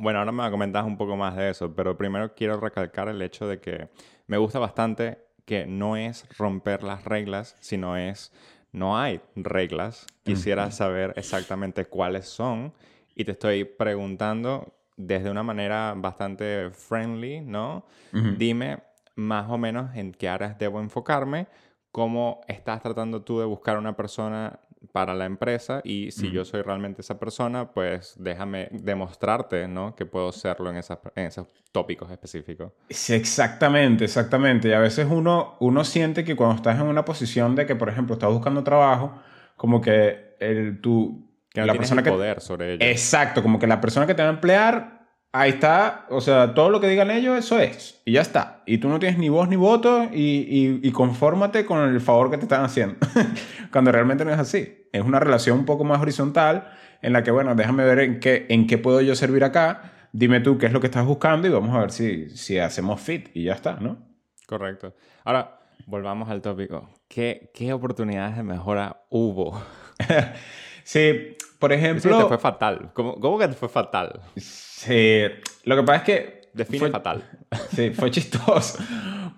Bueno, 0.00 0.18
ahora 0.18 0.32
me 0.32 0.50
comentar 0.50 0.84
un 0.84 0.96
poco 0.96 1.16
más 1.16 1.36
de 1.36 1.50
eso, 1.50 1.74
pero 1.74 1.96
primero 1.96 2.34
quiero 2.34 2.60
recalcar 2.60 3.08
el 3.08 3.20
hecho 3.22 3.46
de 3.46 3.60
que 3.60 3.88
me 4.26 4.36
gusta 4.38 4.58
bastante 4.58 5.18
que 5.44 5.66
no 5.66 5.96
es 5.96 6.26
romper 6.36 6.82
las 6.82 7.04
reglas, 7.04 7.56
sino 7.60 7.96
es 7.96 8.32
no 8.72 8.98
hay 8.98 9.20
reglas. 9.34 10.06
Quisiera 10.22 10.70
saber 10.70 11.14
exactamente 11.16 11.86
cuáles 11.86 12.26
son 12.26 12.74
y 13.14 13.24
te 13.24 13.32
estoy 13.32 13.64
preguntando 13.64 14.74
desde 14.96 15.30
una 15.30 15.42
manera 15.42 15.94
bastante 15.96 16.70
friendly, 16.70 17.40
¿no? 17.40 17.86
Dime 18.12 18.82
más 19.14 19.50
o 19.50 19.56
menos 19.56 19.94
en 19.96 20.12
qué 20.12 20.28
áreas 20.28 20.58
debo 20.58 20.80
enfocarme, 20.80 21.46
cómo 21.90 22.40
estás 22.48 22.82
tratando 22.82 23.22
tú 23.22 23.38
de 23.40 23.46
buscar 23.46 23.78
una 23.78 23.96
persona 23.96 24.60
para 24.92 25.14
la 25.14 25.24
empresa 25.24 25.80
y 25.84 26.10
si 26.10 26.30
yo 26.30 26.44
soy 26.44 26.62
realmente 26.62 27.00
esa 27.00 27.18
persona, 27.18 27.72
pues 27.72 28.14
déjame 28.18 28.68
demostrarte, 28.72 29.68
¿no? 29.68 29.94
Que 29.94 30.06
puedo 30.06 30.32
serlo 30.32 30.70
en, 30.70 30.76
en 30.76 31.26
esos 31.26 31.46
tópicos 31.72 32.10
específicos. 32.10 32.72
Sí, 32.90 33.14
exactamente, 33.14 34.04
exactamente. 34.04 34.68
Y 34.68 34.72
a 34.72 34.78
veces 34.78 35.06
uno, 35.10 35.56
uno 35.60 35.84
siente 35.84 36.24
que 36.24 36.36
cuando 36.36 36.56
estás 36.56 36.80
en 36.80 36.86
una 36.86 37.04
posición 37.04 37.54
de 37.54 37.66
que, 37.66 37.76
por 37.76 37.88
ejemplo, 37.88 38.14
estás 38.14 38.30
buscando 38.32 38.64
trabajo, 38.64 39.20
como 39.56 39.80
que 39.80 40.36
el, 40.40 40.80
tú... 40.80 41.26
Que 41.50 41.60
no 41.60 41.66
la 41.66 41.74
persona 41.74 42.02
el 42.02 42.08
poder 42.08 42.40
sobre 42.40 42.74
ello. 42.74 42.84
Exacto, 42.84 43.42
como 43.42 43.58
que 43.58 43.66
la 43.66 43.80
persona 43.80 44.06
que 44.06 44.14
te 44.14 44.22
va 44.22 44.28
a 44.28 44.32
emplear 44.32 44.95
ahí 45.40 45.50
está, 45.50 46.06
o 46.10 46.20
sea, 46.20 46.54
todo 46.54 46.70
lo 46.70 46.80
que 46.80 46.88
digan 46.88 47.10
ellos, 47.10 47.38
eso 47.38 47.58
es, 47.58 48.00
y 48.04 48.12
ya 48.12 48.20
está. 48.20 48.62
Y 48.66 48.78
tú 48.78 48.88
no 48.88 48.98
tienes 48.98 49.18
ni 49.18 49.28
voz 49.28 49.48
ni 49.48 49.56
voto 49.56 50.04
y, 50.12 50.80
y, 50.82 50.92
confórmate 50.92 51.66
con 51.66 51.80
el 51.80 52.00
favor 52.00 52.30
que 52.30 52.38
te 52.38 52.44
están 52.44 52.64
haciendo, 52.64 52.96
cuando 53.72 53.92
realmente 53.92 54.24
no 54.24 54.32
es 54.32 54.38
así. 54.38 54.88
Es 54.92 55.02
una 55.02 55.20
relación 55.20 55.58
un 55.58 55.64
poco 55.64 55.84
más 55.84 56.00
horizontal 56.00 56.68
en 57.02 57.12
la 57.12 57.22
que, 57.22 57.30
bueno, 57.30 57.54
déjame 57.54 57.84
ver 57.84 58.00
en 58.00 58.20
qué, 58.20 58.46
en 58.48 58.66
qué 58.66 58.78
puedo 58.78 59.00
yo 59.00 59.14
servir 59.14 59.44
acá, 59.44 59.92
dime 60.12 60.40
tú 60.40 60.58
qué 60.58 60.66
es 60.66 60.72
lo 60.72 60.80
que 60.80 60.86
estás 60.86 61.04
buscando 61.04 61.46
y 61.46 61.50
vamos 61.50 61.74
a 61.76 61.80
ver 61.80 61.90
si, 61.90 62.30
si 62.30 62.58
hacemos 62.58 63.00
fit 63.00 63.28
y 63.34 63.44
ya 63.44 63.52
está, 63.52 63.74
¿no? 63.80 63.98
Correcto. 64.46 64.94
Ahora, 65.24 65.60
volvamos 65.86 66.30
al 66.30 66.40
tópico. 66.40 66.88
¿Qué, 67.08 67.50
qué 67.54 67.72
oportunidades 67.72 68.36
de 68.36 68.42
mejora 68.42 69.02
hubo? 69.10 69.60
sí, 70.86 71.36
por 71.58 71.72
ejemplo... 71.72 72.18
te 72.18 72.28
fue 72.28 72.38
fatal. 72.38 72.90
¿Cómo, 72.94 73.18
¿Cómo, 73.18 73.38
que 73.38 73.48
te 73.48 73.54
fue 73.54 73.68
fatal? 73.68 74.20
Sí, 74.36 75.22
lo 75.64 75.76
que 75.76 75.82
pasa 75.82 75.98
es 75.98 76.04
que... 76.04 76.42
Define 76.52 76.78
fue, 76.78 76.90
fatal. 76.90 77.28
Sí, 77.74 77.90
fue 77.90 78.10
chistoso. 78.10 78.78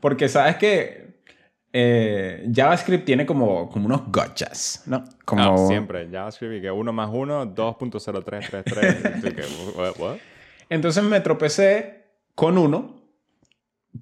Porque 0.01 0.29
sabes 0.29 0.57
que 0.57 1.23
eh, 1.73 2.49
JavaScript 2.55 3.05
tiene 3.05 3.27
como, 3.27 3.69
como 3.71 3.87
unos 3.87 4.13
gotchas, 4.13 4.85
¿no? 4.87 5.03
Como... 5.25 5.43
No, 5.43 5.67
siempre. 5.67 6.09
JavaScript 6.11 6.59
y 6.59 6.61
que 6.61 6.71
1 6.71 6.93
más 6.93 7.11
1, 7.13 7.55
2.0333. 7.55 10.21
Entonces 10.69 11.03
me 11.03 11.21
tropecé 11.21 12.05
con 12.35 12.59
uno 12.59 13.03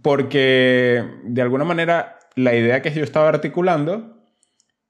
porque 0.03 1.05
de 1.25 1.43
alguna 1.43 1.65
manera 1.65 2.19
la 2.35 2.55
idea 2.55 2.83
que 2.83 2.93
yo 2.93 3.03
estaba 3.03 3.29
articulando, 3.29 4.19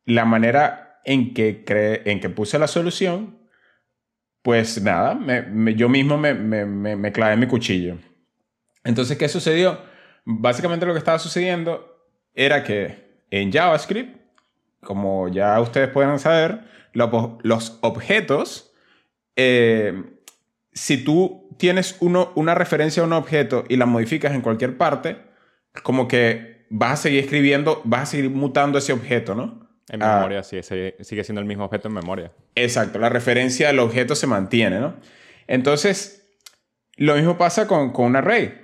la 0.04 0.24
manera 0.24 0.85
en 1.06 1.32
que, 1.32 2.02
en 2.04 2.34
puse 2.34 2.58
la 2.58 2.66
solución, 2.66 3.38
pues 4.42 4.82
nada, 4.82 5.18
yo 5.76 5.88
mismo 5.88 6.18
me, 6.18 7.12
clavé 7.12 7.36
mi 7.36 7.46
cuchillo. 7.46 7.96
Entonces, 8.84 9.16
¿qué 9.16 9.28
sucedió? 9.28 9.80
Básicamente 10.24 10.84
lo 10.84 10.92
que 10.92 10.98
estaba 10.98 11.20
sucediendo 11.20 12.10
era 12.34 12.64
que 12.64 13.22
en 13.30 13.52
JavaScript, 13.52 14.20
como 14.82 15.28
ya 15.28 15.60
ustedes 15.60 15.88
pueden 15.88 16.18
saber, 16.18 16.62
los 16.92 17.78
objetos, 17.82 18.72
eh, 19.36 20.02
si 20.72 21.04
tú 21.04 21.50
tienes 21.56 21.96
una 22.00 22.54
referencia 22.56 23.02
a 23.02 23.06
un 23.06 23.12
objeto 23.12 23.64
y 23.68 23.76
la 23.76 23.86
modificas 23.86 24.34
en 24.34 24.40
cualquier 24.40 24.76
parte, 24.76 25.18
como 25.84 26.08
que 26.08 26.66
vas 26.68 26.92
a 26.92 27.02
seguir 27.04 27.20
escribiendo, 27.20 27.80
vas 27.84 28.02
a 28.02 28.06
seguir 28.06 28.30
mutando 28.30 28.78
ese 28.78 28.92
objeto, 28.92 29.36
¿no? 29.36 29.65
En 29.88 30.02
ah. 30.02 30.16
memoria, 30.16 30.42
sí, 30.42 30.60
sigue 30.62 31.24
siendo 31.24 31.40
el 31.40 31.46
mismo 31.46 31.64
objeto 31.64 31.88
en 31.88 31.94
memoria. 31.94 32.32
Exacto, 32.54 32.98
la 32.98 33.08
referencia 33.08 33.68
al 33.68 33.78
objeto 33.78 34.14
se 34.14 34.26
mantiene, 34.26 34.80
¿no? 34.80 34.96
Entonces, 35.46 36.28
lo 36.96 37.14
mismo 37.14 37.38
pasa 37.38 37.66
con, 37.66 37.92
con 37.92 38.06
un 38.06 38.16
array. 38.16 38.62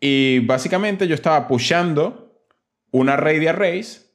Y 0.00 0.40
básicamente 0.40 1.06
yo 1.06 1.14
estaba 1.14 1.46
pushando 1.48 2.44
un 2.90 3.08
array 3.08 3.38
de 3.38 3.50
arrays 3.50 4.10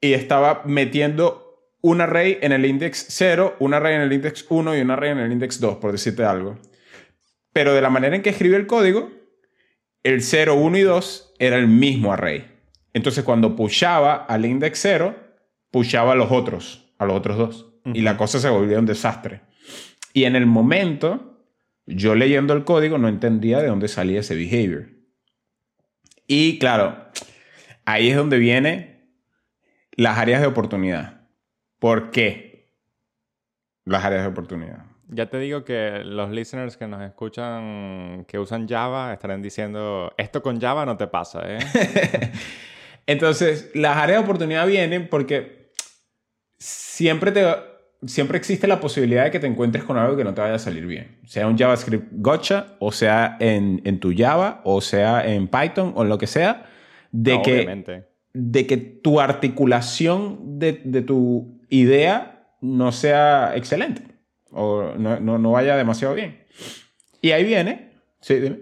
y 0.00 0.12
estaba 0.12 0.62
metiendo 0.64 1.46
un 1.80 2.00
array 2.00 2.38
en 2.42 2.52
el 2.52 2.66
index 2.66 3.06
0, 3.08 3.56
un 3.60 3.74
array 3.74 3.94
en 3.94 4.00
el 4.02 4.12
index 4.12 4.44
1 4.48 4.76
y 4.76 4.80
un 4.80 4.90
array 4.90 5.10
en 5.12 5.18
el 5.18 5.32
index 5.32 5.60
2, 5.60 5.76
por 5.76 5.92
decirte 5.92 6.24
algo. 6.24 6.58
Pero 7.52 7.74
de 7.74 7.80
la 7.80 7.90
manera 7.90 8.16
en 8.16 8.22
que 8.22 8.30
escribí 8.30 8.54
el 8.54 8.66
código, 8.66 9.10
el 10.02 10.22
0, 10.22 10.54
1 10.54 10.78
y 10.78 10.82
2 10.82 11.34
era 11.38 11.56
el 11.56 11.68
mismo 11.68 12.12
array. 12.12 12.50
Entonces 12.92 13.24
cuando 13.24 13.56
pushaba 13.56 14.14
al 14.14 14.44
index 14.44 14.78
0, 14.80 15.25
pushaba 15.76 16.12
a 16.12 16.16
los 16.16 16.32
otros, 16.32 16.90
a 16.96 17.04
los 17.04 17.14
otros 17.18 17.36
dos. 17.36 17.66
Y 17.84 18.00
la 18.00 18.16
cosa 18.16 18.40
se 18.40 18.48
volvió 18.48 18.78
un 18.78 18.86
desastre. 18.86 19.42
Y 20.14 20.24
en 20.24 20.34
el 20.34 20.46
momento, 20.46 21.44
yo 21.84 22.14
leyendo 22.14 22.54
el 22.54 22.64
código 22.64 22.96
no 22.96 23.08
entendía 23.08 23.60
de 23.60 23.68
dónde 23.68 23.86
salía 23.86 24.20
ese 24.20 24.34
behavior. 24.34 24.86
Y 26.26 26.58
claro, 26.58 26.96
ahí 27.84 28.08
es 28.08 28.16
donde 28.16 28.38
vienen 28.38 29.06
las 29.92 30.16
áreas 30.16 30.40
de 30.40 30.46
oportunidad. 30.46 31.28
¿Por 31.78 32.10
qué? 32.10 32.72
Las 33.84 34.02
áreas 34.02 34.22
de 34.22 34.28
oportunidad. 34.28 34.86
Ya 35.08 35.26
te 35.26 35.38
digo 35.38 35.62
que 35.62 36.00
los 36.06 36.30
listeners 36.30 36.78
que 36.78 36.88
nos 36.88 37.02
escuchan 37.02 38.24
que 38.26 38.38
usan 38.38 38.66
Java 38.66 39.12
estarán 39.12 39.42
diciendo, 39.42 40.10
esto 40.16 40.40
con 40.42 40.58
Java 40.58 40.86
no 40.86 40.96
te 40.96 41.06
pasa, 41.06 41.42
¿eh? 41.44 41.58
Entonces, 43.06 43.70
las 43.74 43.98
áreas 43.98 44.20
de 44.20 44.24
oportunidad 44.24 44.66
vienen 44.66 45.08
porque 45.10 45.55
siempre, 46.58 47.32
te, 47.32 47.44
siempre 48.06 48.38
existe 48.38 48.66
la 48.66 48.80
posibilidad 48.80 49.24
de 49.24 49.30
que 49.30 49.40
te 49.40 49.46
encuentres 49.46 49.84
con 49.84 49.98
algo 49.98 50.16
que 50.16 50.24
no 50.24 50.34
te 50.34 50.40
vaya 50.40 50.54
a 50.54 50.58
salir 50.58 50.86
bien. 50.86 51.18
Sea 51.26 51.46
un 51.46 51.56
JavaScript 51.56 52.08
gotcha, 52.12 52.76
o 52.78 52.92
sea 52.92 53.36
en, 53.40 53.82
en 53.84 54.00
tu 54.00 54.12
Java, 54.16 54.60
o 54.64 54.80
sea 54.80 55.26
en 55.26 55.48
Python, 55.48 55.92
o 55.96 56.04
lo 56.04 56.18
que 56.18 56.26
sea, 56.26 56.66
de, 57.12 57.40
que, 57.42 58.04
de 58.32 58.66
que 58.66 58.76
tu 58.76 59.20
articulación 59.20 60.58
de, 60.58 60.80
de, 60.84 61.02
tu 61.02 61.60
idea 61.68 62.48
no 62.60 62.92
sea 62.92 63.56
excelente, 63.56 64.02
o 64.50 64.92
no, 64.98 65.20
no, 65.20 65.38
no 65.38 65.52
vaya 65.52 65.76
demasiado 65.76 66.14
bien. 66.14 66.44
Y 67.22 67.32
ahí 67.32 67.44
viene 67.44 67.86
Sí, 68.26 68.40
dime. 68.40 68.58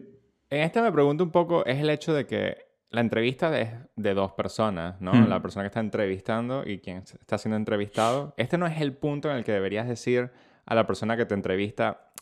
En 0.50 0.60
este 0.60 0.82
me 0.82 0.92
pregunto 0.92 1.24
un 1.24 1.30
poco, 1.30 1.64
es 1.64 1.80
el 1.80 1.88
hecho 1.88 2.12
de 2.12 2.26
que 2.26 2.63
la 2.94 3.00
entrevista 3.00 3.58
es 3.60 3.70
de 3.96 4.14
dos 4.14 4.32
personas, 4.32 5.00
¿no? 5.00 5.12
Hmm. 5.12 5.28
La 5.28 5.42
persona 5.42 5.64
que 5.64 5.66
está 5.66 5.80
entrevistando 5.80 6.62
y 6.64 6.78
quien 6.78 6.98
está 6.98 7.38
siendo 7.38 7.56
entrevistado. 7.56 8.34
Este 8.36 8.56
no 8.56 8.68
es 8.68 8.80
el 8.80 8.92
punto 8.92 9.28
en 9.30 9.36
el 9.36 9.44
que 9.44 9.50
deberías 9.50 9.88
decir 9.88 10.30
a 10.64 10.74
la 10.76 10.86
persona 10.86 11.16
que 11.16 11.26
te 11.26 11.34
entrevista, 11.34 12.12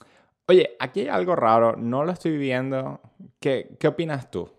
oye, 0.47 0.75
aquí 0.81 1.01
hay 1.01 1.09
algo 1.09 1.37
raro, 1.37 1.77
no 1.77 2.05
lo 2.05 2.13
estoy 2.13 2.39
viendo, 2.39 3.03
¿qué, 3.39 3.77
qué 3.79 3.87
opinas 3.87 4.31
tú? 4.31 4.51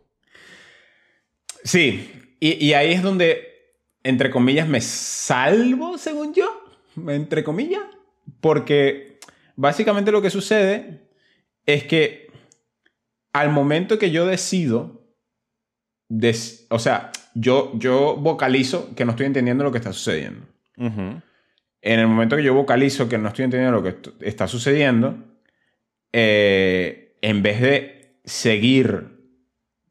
Sí, 1.64 2.36
y, 2.40 2.64
y 2.64 2.74
ahí 2.74 2.94
es 2.94 3.02
donde, 3.02 3.74
entre 4.04 4.30
comillas, 4.30 4.68
me 4.68 4.82
salvo, 4.82 5.98
según 5.98 6.36
yo, 6.36 6.64
entre 7.08 7.44
comillas, 7.44 7.84
porque 8.40 9.20
básicamente 9.56 10.12
lo 10.12 10.22
que 10.22 10.30
sucede 10.30 11.08
es 11.66 11.86
que 11.86 12.28
al 13.34 13.50
momento 13.50 13.98
que 13.98 14.12
yo 14.12 14.28
decido, 14.28 15.03
des- 16.20 16.68
o 16.70 16.78
sea, 16.80 17.12
yo, 17.34 17.72
yo 17.76 18.16
vocalizo 18.16 18.94
que 18.96 19.06
no 19.06 19.12
estoy 19.12 19.26
entendiendo 19.26 19.64
lo 19.64 19.72
que 19.72 19.80
está 19.80 19.92
sucediendo. 19.94 20.46
Ujú. 20.78 21.22
En 21.82 22.00
el 22.00 22.08
momento 22.08 22.36
que 22.38 22.44
yo 22.44 22.54
vocalizo 22.54 23.10
que 23.10 23.18
no 23.18 23.28
estoy 23.30 23.46
entendiendo 23.46 23.78
lo 23.78 23.84
que 23.84 23.90
est- 23.90 24.22
está 24.22 24.48
sucediendo, 24.48 25.18
eh, 26.12 27.18
en 27.22 27.42
vez 27.42 27.62
de 27.62 28.20
seguir 28.26 29.08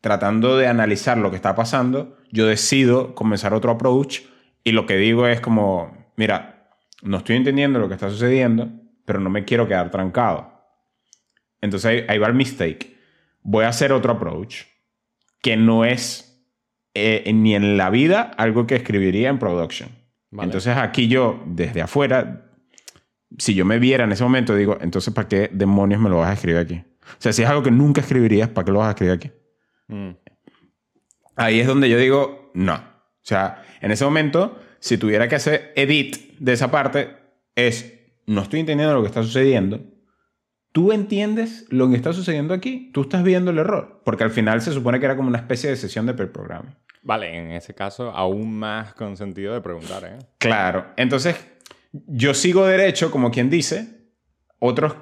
tratando 0.01 0.57
de 0.57 0.67
analizar 0.69 1.19
lo 1.19 1.31
que 1.31 1.37
está 1.37 1.55
pasando, 1.55 2.17
yo 2.31 2.47
decido 2.47 3.15
comenzar 3.15 3.55
otro 3.55 3.73
approach 3.73 4.21
y 4.65 4.73
lo 4.73 4.87
que 4.87 4.97
digo 4.97 5.27
es 5.27 5.41
como, 5.41 6.13
mira, 6.17 6.71
no 7.03 7.19
estoy 7.19 7.37
entendiendo 7.37 7.79
lo 7.79 7.89
que 7.89 7.95
está 7.95 8.09
sucediendo, 8.11 8.69
pero 9.05 9.21
no 9.21 9.31
me 9.31 9.45
quiero 9.45 9.67
quedar 9.67 9.91
trancado. 9.91 10.53
Entonces 11.61 11.87
ahí, 11.87 12.05
ahí 12.09 12.19
va 12.19 12.29
el 12.29 12.35
mistake. 12.35 12.97
Voy 13.43 13.65
a 13.65 13.69
hacer 13.69 13.93
otro 13.93 14.13
approach 14.13 14.63
que 15.43 15.57
no 15.57 15.85
es 15.85 16.43
eh, 16.95 17.31
ni 17.35 17.55
en 17.55 17.77
la 17.77 17.91
vida 17.91 18.23
algo 18.37 18.67
que 18.67 18.77
escribiría 18.77 19.29
en 19.29 19.39
production. 19.39 19.91
Vale. 20.31 20.47
Entonces 20.47 20.77
aquí 20.77 21.09
yo, 21.09 21.43
desde 21.47 21.83
afuera, 21.83 22.51
si 23.39 23.55
yo 23.55 23.65
me 23.65 23.79
viera 23.79 24.05
en 24.05 24.13
ese 24.13 24.23
momento, 24.23 24.55
digo, 24.55 24.79
entonces 24.81 25.13
¿para 25.13 25.29
qué 25.29 25.51
demonios 25.53 26.01
me 26.01 26.09
lo 26.09 26.19
vas 26.19 26.31
a 26.31 26.33
escribir 26.35 26.61
aquí? 26.61 26.83
O 27.03 27.17
sea, 27.19 27.33
si 27.33 27.43
es 27.43 27.49
algo 27.49 27.63
que 27.63 27.71
nunca 27.71 28.01
escribirías, 28.01 28.49
¿para 28.49 28.65
qué 28.65 28.73
lo 28.73 28.79
vas 28.79 28.89
a 28.89 28.91
escribir 28.91 29.15
aquí? 29.15 29.31
Mm. 29.89 30.11
Ahí 31.37 31.61
es 31.61 31.67
donde 31.67 31.89
yo 31.89 31.99
digo, 31.99 32.51
no. 32.55 32.75
O 32.75 33.25
sea, 33.25 33.63
en 33.81 33.91
ese 33.91 34.05
momento, 34.05 34.59
si 34.79 34.99
tuviera 34.99 35.29
que 35.29 35.37
hacer 35.37 35.73
edit 35.77 36.39
de 36.39 36.53
esa 36.53 36.71
parte, 36.71 37.17
es, 37.55 37.93
no 38.27 38.43
estoy 38.43 38.61
entendiendo 38.61 38.95
lo 38.95 39.03
que 39.03 39.09
está 39.09 39.23
sucediendo. 39.23 39.81
¿Tú 40.73 40.91
entiendes 40.91 41.67
lo 41.69 41.91
que 41.91 41.97
está 41.97 42.15
sucediendo 42.15 42.55
aquí? 42.55 42.91
¿Tú 42.95 43.03
estás 43.03 43.23
viendo 43.23 43.51
el 43.51 43.59
error? 43.59 44.01
Porque 44.05 44.25
al 44.25 44.31
final 44.31 44.63
se 44.63 44.73
supone 44.73 44.99
que 44.99 45.05
era 45.05 45.17
como 45.17 45.29
una 45.29 45.39
especie 45.39 45.69
de 45.69 45.77
sesión 45.77 46.07
de 46.07 46.15
pair 46.15 46.33
programming. 46.33 46.75
Vale, 47.03 47.37
en 47.37 47.51
ese 47.51 47.75
caso, 47.75 48.11
aún 48.11 48.59
más 48.59 48.95
con 48.95 49.19
sentido 49.19 49.53
de 49.53 49.61
preguntar, 49.61 50.05
¿eh? 50.05 50.19
Claro. 50.39 50.87
Entonces, 50.97 51.37
yo 51.93 52.33
sigo 52.33 52.65
derecho, 52.65 53.11
como 53.11 53.31
quien 53.31 53.51
dice, 53.51 54.07
otros 54.61 54.95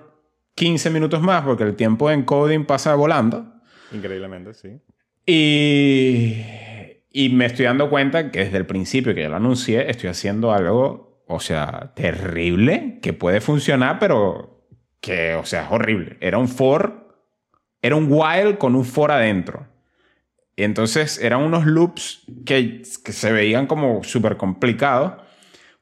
15 0.57 0.91
minutos 0.91 1.23
más, 1.23 1.45
porque 1.45 1.62
el 1.62 1.77
tiempo 1.77 2.11
en 2.11 2.25
coding 2.25 2.65
pasa 2.65 2.95
volando. 2.97 3.55
Increíblemente, 3.93 4.55
sí. 4.55 4.81
Y, 5.25 6.43
y 7.12 7.29
me 7.29 7.47
estoy 7.47 7.67
dando 7.67 7.91
cuenta 7.91 8.33
que 8.33 8.41
desde 8.41 8.57
el 8.57 8.67
principio 8.67 9.15
que 9.15 9.23
yo 9.23 9.29
lo 9.29 9.37
anuncié, 9.37 9.89
estoy 9.89 10.11
haciendo 10.11 10.53
algo, 10.53 11.23
o 11.29 11.39
sea, 11.39 11.93
terrible, 11.95 12.99
que 13.03 13.12
puede 13.12 13.41
funcionar, 13.41 14.00
pero 14.00 14.60
que, 15.00 15.35
o 15.35 15.45
sea, 15.45 15.64
es 15.64 15.71
horrible. 15.71 16.16
Era 16.21 16.38
un 16.38 16.49
for, 16.49 17.14
era 17.83 17.97
un 17.97 18.07
while 18.11 18.59
con 18.59 18.75
un 18.75 18.85
for 18.85 19.11
adentro. 19.11 19.66
Y 20.57 20.64
entonces 20.64 21.19
eran 21.23 21.40
unos 21.40 21.64
loops 21.64 22.23
que, 22.45 22.83
que 23.04 23.12
se 23.12 23.33
veían 23.33 23.66
como 23.66 24.04
súper 24.04 24.36
complicados, 24.36 25.15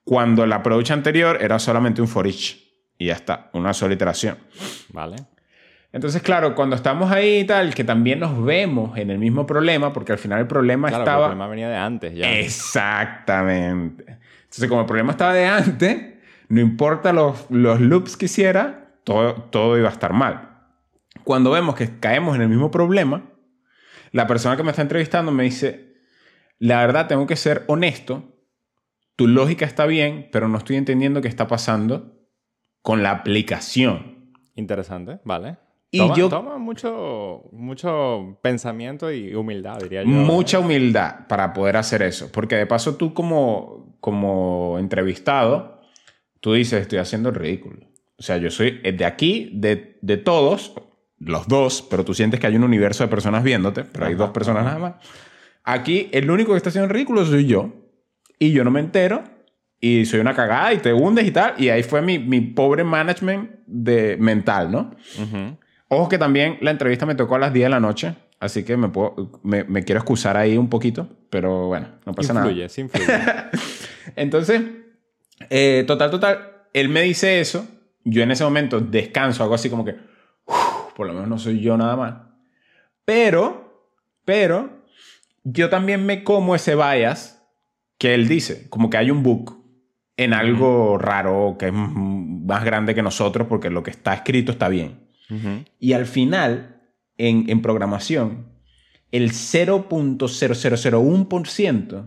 cuando 0.05 0.45
el 0.45 0.53
approach 0.53 0.91
anterior 0.91 1.39
era 1.41 1.59
solamente 1.59 2.01
un 2.01 2.09
for 2.09 2.27
each. 2.27 2.57
Y 2.97 3.07
ya 3.07 3.15
está, 3.15 3.51
una 3.53 3.75
sola 3.75 3.95
iteración. 3.95 4.39
Vale. 4.93 5.17
Entonces, 5.93 6.23
claro, 6.23 6.55
cuando 6.55 6.77
estamos 6.77 7.11
ahí 7.11 7.41
y 7.41 7.45
tal, 7.45 7.75
que 7.75 7.83
también 7.83 8.21
nos 8.21 8.45
vemos 8.45 8.97
en 8.99 9.11
el 9.11 9.19
mismo 9.19 9.47
problema, 9.47 9.93
porque 9.93 10.13
al 10.13 10.19
final 10.19 10.41
el 10.41 10.47
problema 10.47 10.89
Claro, 10.89 11.05
estaba... 11.05 11.25
el 11.25 11.31
problema 11.31 11.49
venía 11.49 11.69
de 11.69 11.77
antes 11.77 12.15
ya. 12.15 12.31
Exactamente. 12.31 14.05
Entonces, 14.43 14.69
como 14.69 14.83
el 14.83 14.87
problema 14.87 15.13
estaba 15.13 15.33
de 15.33 15.47
antes, 15.47 16.15
no 16.49 16.61
importa 16.61 17.13
los, 17.13 17.47
los 17.51 17.81
loops 17.81 18.17
que 18.17 18.27
hiciera, 18.27 18.88
todo, 19.09 19.35
todo 19.51 19.79
iba 19.79 19.89
a 19.89 19.93
estar 19.93 20.13
mal. 20.13 20.51
Cuando 21.25 21.51
vemos 21.51 21.75
que 21.75 21.99
caemos 21.99 22.37
en 22.37 22.43
el 22.43 22.49
mismo 22.51 22.71
problema, 22.71 23.25
la 24.13 24.27
persona 24.27 24.57
que 24.57 24.63
me 24.63 24.71
está 24.71 24.83
entrevistando 24.83 25.33
me 25.33 25.45
dice, 25.45 25.95
la 26.59 26.81
verdad 26.85 27.07
tengo 27.09 27.27
que 27.27 27.37
ser 27.37 27.65
honesto, 27.69 28.23
tu 29.17 29.27
lógica 29.27 29.65
está 29.65 29.87
bien, 29.87 30.29
pero 30.31 30.47
no 30.49 30.59
estoy 30.59 30.77
entendiendo 30.77 31.23
qué 31.23 31.29
está 31.29 31.49
pasando 31.49 32.19
con 32.83 33.03
la 33.03 33.11
aplicación. 33.11 34.33
Interesante, 34.55 35.21
vale. 35.25 35.57
Y 35.91 35.99
toma, 35.99 36.15
yo- 36.17 36.29
toma 36.29 36.59
mucho, 36.59 37.45
mucho 37.53 38.39
pensamiento 38.43 39.11
y 39.11 39.35
humildad, 39.35 39.79
diría 39.83 40.03
yo. 40.03 40.09
Mucha 40.09 40.59
humildad 40.59 41.27
para 41.29 41.55
poder 41.55 41.79
hacer 41.79 42.03
eso. 42.03 42.31
Porque 42.31 42.57
de 42.57 42.67
paso 42.67 42.97
tú 42.97 43.15
como, 43.15 43.97
como 44.01 44.77
entrevistado, 44.79 45.81
tú 46.41 46.53
dices, 46.53 46.83
estoy 46.83 46.99
haciendo 46.99 47.31
el 47.31 47.37
ridículo. 47.37 47.88
O 48.19 48.23
sea, 48.23 48.37
yo 48.37 48.51
soy 48.51 48.81
de 48.83 49.05
aquí, 49.05 49.51
de, 49.55 49.99
de 50.03 50.17
todos, 50.17 50.75
los 51.19 51.49
dos, 51.49 51.83
pero 51.89 52.05
tú 52.05 52.15
sientes 52.15 52.41
que 52.41 52.47
hay 52.47 52.57
un 52.57 52.65
universo 52.65 53.05
de 53.05 53.09
personas 53.09 53.43
viéndote, 53.45 53.85
pero 53.85 54.07
hay 54.07 54.15
dos 54.15 54.31
personas 54.31 54.65
nada 54.65 54.79
más. 54.79 54.95
Aquí 55.65 56.09
el 56.13 56.31
único 56.31 56.53
que 56.53 56.57
está 56.57 56.71
haciendo 56.71 56.93
ridículo 56.93 57.25
soy 57.25 57.47
yo. 57.47 57.73
Y 58.39 58.53
yo 58.53 58.65
no 58.65 58.71
me 58.71 58.81
entero. 58.81 59.25
Y 59.81 60.07
soy 60.07 60.19
una 60.21 60.35
cagada 60.35 60.73
y 60.73 60.79
te 60.79 60.93
hundes 60.93 61.27
y 61.27 61.31
tal. 61.31 61.55
Y 61.59 61.69
ahí 61.69 61.83
fue 61.85 62.03
mi, 62.03 62.19
mi 62.19 62.41
pobre 62.41 62.83
management 62.85 63.51
de 63.67 64.17
mental, 64.19 64.71
¿no? 64.73 64.95
Ujú. 65.21 65.57
Ojo 65.89 66.09
que 66.09 66.19
también 66.19 66.59
la 66.61 66.71
entrevista 66.73 67.07
me 67.07 67.15
tocó 67.15 67.37
a 67.37 67.39
las 67.39 67.53
10 67.53 67.67
de 67.67 67.71
la 67.71 67.81
noche, 67.81 68.15
así 68.41 68.63
que 68.65 68.77
me, 68.77 68.89
puedo, 68.89 69.41
me, 69.43 69.65
me 69.65 69.85
quiero 69.85 70.01
excusar 70.01 70.37
ahí 70.37 70.59
un 70.59 70.69
poquito, 70.69 71.09
pero 71.31 71.69
bueno, 71.69 71.89
no 72.05 72.13
pasa 72.15 72.35
Influye, 72.35 72.69
sí 72.69 72.83
influye. 72.83 73.07
nada. 73.07 73.51
Entonces, 74.17 74.63
eh, 75.49 75.85
total, 75.87 76.11
total, 76.11 76.39
él 76.75 76.89
me 76.91 77.03
dice 77.03 77.41
eso, 77.41 77.67
yo 78.11 78.23
en 78.23 78.31
ese 78.31 78.45
momento 78.45 78.81
descanso, 78.81 79.45
hago 79.45 79.55
así 79.55 79.71
como 79.71 79.85
que, 79.85 79.97
"Uf, 80.47 80.93
por 80.97 81.07
lo 81.07 81.13
menos 81.13 81.29
no 81.29 81.39
soy 81.39 81.61
yo 81.61 81.77
nada 81.77 81.97
más. 81.97 82.15
Pero, 83.05 83.93
pero, 84.25 84.85
yo 85.45 85.71
también 85.71 86.05
me 86.05 86.25
como 86.25 86.55
ese 86.55 86.75
bias 86.75 87.43
que 87.99 88.15
él 88.15 88.29
dice, 88.29 88.69
como 88.69 88.91
que 88.91 88.97
hay 88.97 89.11
un 89.11 89.23
bug 89.23 89.57
en 90.17 90.35
algo 90.35 90.99
raro 90.99 91.57
que 91.59 91.67
es 91.69 91.73
más 91.73 92.65
grande 92.65 92.95
que 92.95 93.03
nosotros 93.03 93.47
porque 93.49 93.71
lo 93.71 93.83
que 93.83 93.91
está 93.91 94.15
escrito 94.15 94.53
está 94.53 94.69
bien. 94.69 95.07
Y 95.79 95.93
al 95.93 96.07
final, 96.07 96.81
en, 97.17 97.49
en 97.51 97.63
programación, 97.63 98.47
el 99.13 99.31
0.0001% 99.33 102.05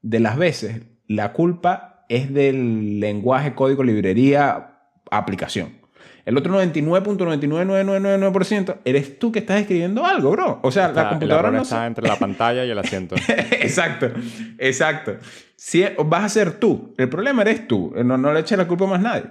de 0.00 0.20
las 0.20 0.36
veces 0.36 0.82
la 1.06 1.32
culpa 1.32 2.04
es 2.08 2.32
del 2.32 2.98
lenguaje, 2.98 3.54
código, 3.54 3.84
librería, 3.84 4.71
aplicación. 5.18 5.80
El 6.24 6.38
otro 6.38 6.54
99.99999% 6.62 8.76
eres 8.84 9.18
tú 9.18 9.32
que 9.32 9.40
estás 9.40 9.60
escribiendo 9.60 10.06
algo, 10.06 10.30
bro. 10.30 10.60
O 10.62 10.70
sea, 10.70 10.88
Está- 10.88 11.04
la 11.04 11.10
computadora 11.10 11.48
el 11.48 11.54
no 11.56 11.62
está 11.62 11.80
se- 11.80 11.86
entre 11.86 12.06
la 12.08 12.16
pantalla 12.16 12.64
y 12.64 12.70
el 12.70 12.78
asiento. 12.78 13.16
exacto, 13.26 14.10
exacto. 14.58 15.16
Si 15.56 15.84
vas 16.06 16.24
a 16.24 16.28
ser 16.28 16.52
tú, 16.58 16.94
el 16.98 17.08
problema 17.08 17.42
eres 17.42 17.66
tú, 17.66 17.92
no, 18.04 18.16
no 18.18 18.32
le 18.32 18.40
eches 18.40 18.58
la 18.58 18.66
culpa 18.68 18.84
a 18.84 18.88
más 18.88 19.00
nadie. 19.00 19.24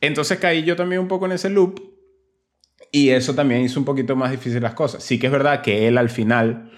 Entonces 0.00 0.38
caí 0.38 0.62
yo 0.64 0.76
también 0.76 1.00
un 1.00 1.08
poco 1.08 1.26
en 1.26 1.32
ese 1.32 1.50
loop 1.50 1.80
y 2.92 3.10
eso 3.10 3.34
también 3.34 3.62
hizo 3.62 3.78
un 3.80 3.86
poquito 3.86 4.16
más 4.16 4.30
difícil 4.30 4.62
las 4.62 4.74
cosas. 4.74 5.02
Sí 5.02 5.18
que 5.18 5.26
es 5.26 5.32
verdad 5.32 5.62
que 5.62 5.88
él 5.88 5.98
al 5.98 6.08
final 6.10 6.70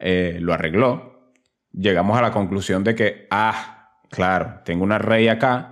eh, 0.00 0.38
lo 0.40 0.52
arregló. 0.52 1.32
Llegamos 1.72 2.18
a 2.18 2.22
la 2.22 2.30
conclusión 2.32 2.84
de 2.84 2.94
que, 2.94 3.26
ah, 3.30 3.98
claro, 4.10 4.60
tengo 4.64 4.84
un 4.84 4.92
array 4.92 5.28
acá 5.28 5.71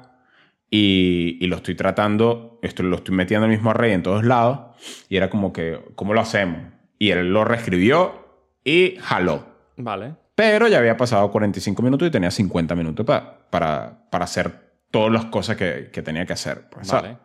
y, 0.70 1.38
y 1.40 1.46
lo 1.48 1.56
estoy 1.56 1.74
tratando, 1.74 2.59
esto, 2.62 2.83
lo 2.83 2.96
estoy 2.96 3.14
metiendo 3.14 3.46
en 3.46 3.52
el 3.52 3.59
mismo 3.59 3.70
array 3.70 3.92
en 3.92 4.02
todos 4.02 4.24
lados 4.24 4.76
y 5.09 5.16
era 5.16 5.28
como 5.30 5.52
que, 5.52 5.80
¿cómo 5.96 6.14
lo 6.14 6.20
hacemos? 6.20 6.72
Y 6.98 7.11
él 7.11 7.33
lo 7.33 7.44
reescribió 7.44 8.28
y 8.64 8.96
jaló. 9.00 9.46
Vale. 9.76 10.14
Pero 10.35 10.68
ya 10.68 10.78
había 10.78 10.96
pasado 10.96 11.30
45 11.30 11.83
minutos 11.83 12.09
y 12.09 12.11
tenía 12.11 12.30
50 12.30 12.74
minutos 12.74 13.04
pa- 13.04 13.38
para, 13.50 14.04
para 14.11 14.24
hacer 14.24 14.52
todas 14.90 15.12
las 15.12 15.26
cosas 15.26 15.56
que, 15.56 15.90
que 15.92 16.02
tenía 16.02 16.24
que 16.26 16.33
hacer. 16.35 16.68
pues. 16.70 16.90
Vale. 16.90 17.16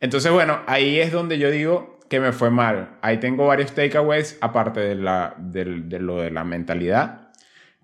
Entonces, 0.00 0.30
bueno, 0.32 0.60
ahí 0.66 0.98
es 0.98 1.12
donde 1.12 1.38
yo 1.38 1.50
digo 1.50 1.98
que 2.10 2.20
me 2.20 2.32
fue 2.32 2.50
mal. 2.50 2.98
Ahí 3.00 3.18
tengo 3.18 3.46
varios 3.46 3.72
takeaways, 3.72 4.38
aparte 4.40 4.80
de, 4.80 4.94
la, 4.96 5.34
del- 5.38 5.88
de 5.88 5.98
lo 6.00 6.20
de 6.20 6.30
la 6.30 6.44
mentalidad. 6.44 7.30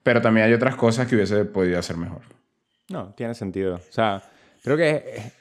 Pero 0.03 0.20
también 0.20 0.46
hay 0.46 0.53
otras 0.53 0.77
cosas 0.77 1.07
que 1.09 1.14
hubiese 1.16 1.44
podido 1.44 1.79
hacer 1.79 1.96
mejor. 1.96 2.23
No, 2.88 3.12
tiene 3.16 3.35
sentido. 3.35 3.77
O 3.77 3.92
sea, 3.92 4.23
creo 4.62 4.77
que 4.77 4.90
eh, 4.90 5.33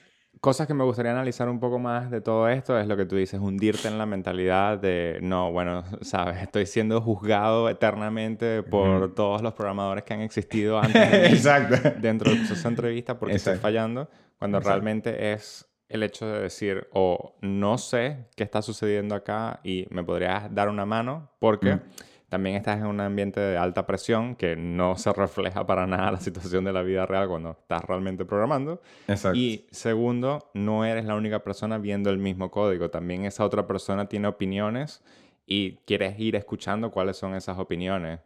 Cosas 0.42 0.68
que 0.68 0.74
me 0.74 0.86
gustaría 0.86 1.12
analizar 1.12 1.50
un 1.50 1.60
poco 1.60 1.80
más 1.80 2.10
de 2.10 2.22
todo 2.22 2.48
esto 2.48 2.80
es 2.80 2.88
lo 2.88 2.96
que 2.96 3.06
tú 3.06 3.18
dices, 3.18 3.42
hundirte 3.42 3.90
en 3.90 3.98
la 3.98 4.06
mentalidad 4.06 4.78
de, 4.78 5.20
no, 5.22 5.52
bueno, 5.52 5.84
sabes, 6.02 6.42
estoy 6.42 6.66
siendo 6.66 7.02
juzgado 7.02 7.68
eternamente 7.68 8.64
por 8.64 9.14
todos 9.16 9.42
los 9.42 9.54
programadores 9.54 10.06
que 10.06 10.14
han 10.14 10.22
existido 10.22 10.80
antes 10.80 11.12
de 11.12 11.26
Exacto. 11.28 11.76
dentro 12.00 12.32
de 12.32 12.42
esa 12.44 12.70
entrevista 12.70 13.20
porque 13.20 13.36
estoy 13.36 13.58
fallando, 13.58 14.10
cuando 14.38 14.62
realmente 14.62 15.34
es 15.34 15.68
el 15.90 16.04
hecho 16.04 16.26
de 16.26 16.44
decir, 16.44 16.88
o 16.94 17.36
no 17.42 17.78
sé 17.78 18.30
qué 18.38 18.44
está 18.44 18.62
sucediendo 18.62 19.16
acá 19.16 19.60
y 19.66 19.88
me 19.90 20.06
podrías 20.06 20.54
dar 20.56 20.70
una 20.70 20.86
mano 20.86 21.32
porque... 21.40 21.76
Mm. 21.76 21.82
También 22.30 22.56
estás 22.56 22.78
en 22.78 22.86
un 22.86 23.02
ambiente 23.02 23.40
de 23.40 23.58
alta 23.58 23.86
presión 23.86 24.36
que 24.36 24.56
no 24.56 24.96
se 24.98 25.12
refleja 25.12 25.66
para 25.66 25.88
nada 25.88 26.12
la 26.12 26.20
situación 26.20 26.64
de 26.64 26.72
la 26.72 26.84
vida 26.84 27.06
real 27.06 27.28
cuando 27.28 27.52
estás 27.52 27.84
realmente 27.84 28.24
programando. 28.24 28.82
Exacto. 29.08 29.38
Y 29.38 29.68
segundo, 29.72 30.50
no 30.54 30.86
eres 30.86 31.06
la 31.06 31.16
única 31.16 31.44
persona 31.44 31.78
viendo 31.80 32.10
el 32.10 32.20
mismo 32.20 32.52
código. 32.52 32.90
También 32.90 33.26
esa 33.26 33.44
otra 33.44 33.68
persona 33.68 34.08
tiene 34.08 34.28
opiniones 34.28 35.04
y 35.46 35.78
quieres 35.86 36.20
ir 36.20 36.36
escuchando 36.36 36.92
cuáles 36.92 37.18
son 37.18 37.36
esas 37.36 37.58
opiniones. 37.58 38.20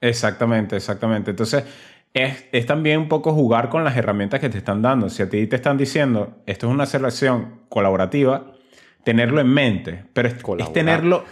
Exactamente, 0.00 0.76
exactamente. 0.76 1.30
Entonces, 1.30 1.64
es, 2.12 2.46
es, 2.52 2.66
también 2.66 3.00
un 3.00 3.08
poco 3.08 3.32
jugar 3.32 3.68
con 3.68 3.82
las 3.82 3.96
herramientas 3.96 4.38
que 4.38 4.48
te 4.48 4.58
están 4.58 4.80
dando. 4.80 5.08
Si 5.08 5.22
a 5.22 5.28
ti 5.28 5.46
te 5.48 5.56
están 5.56 5.76
diciendo, 5.76 6.42
esto 6.46 6.68
es 6.68 6.72
una 6.72 6.86
selección 6.86 7.62
colaborativa, 7.68 8.52
tenerlo 9.02 9.40
en 9.40 9.48
mente, 9.48 10.04
pero 10.12 10.28
es, 10.28 10.36
es 10.58 10.72
tenerlo 10.72 11.24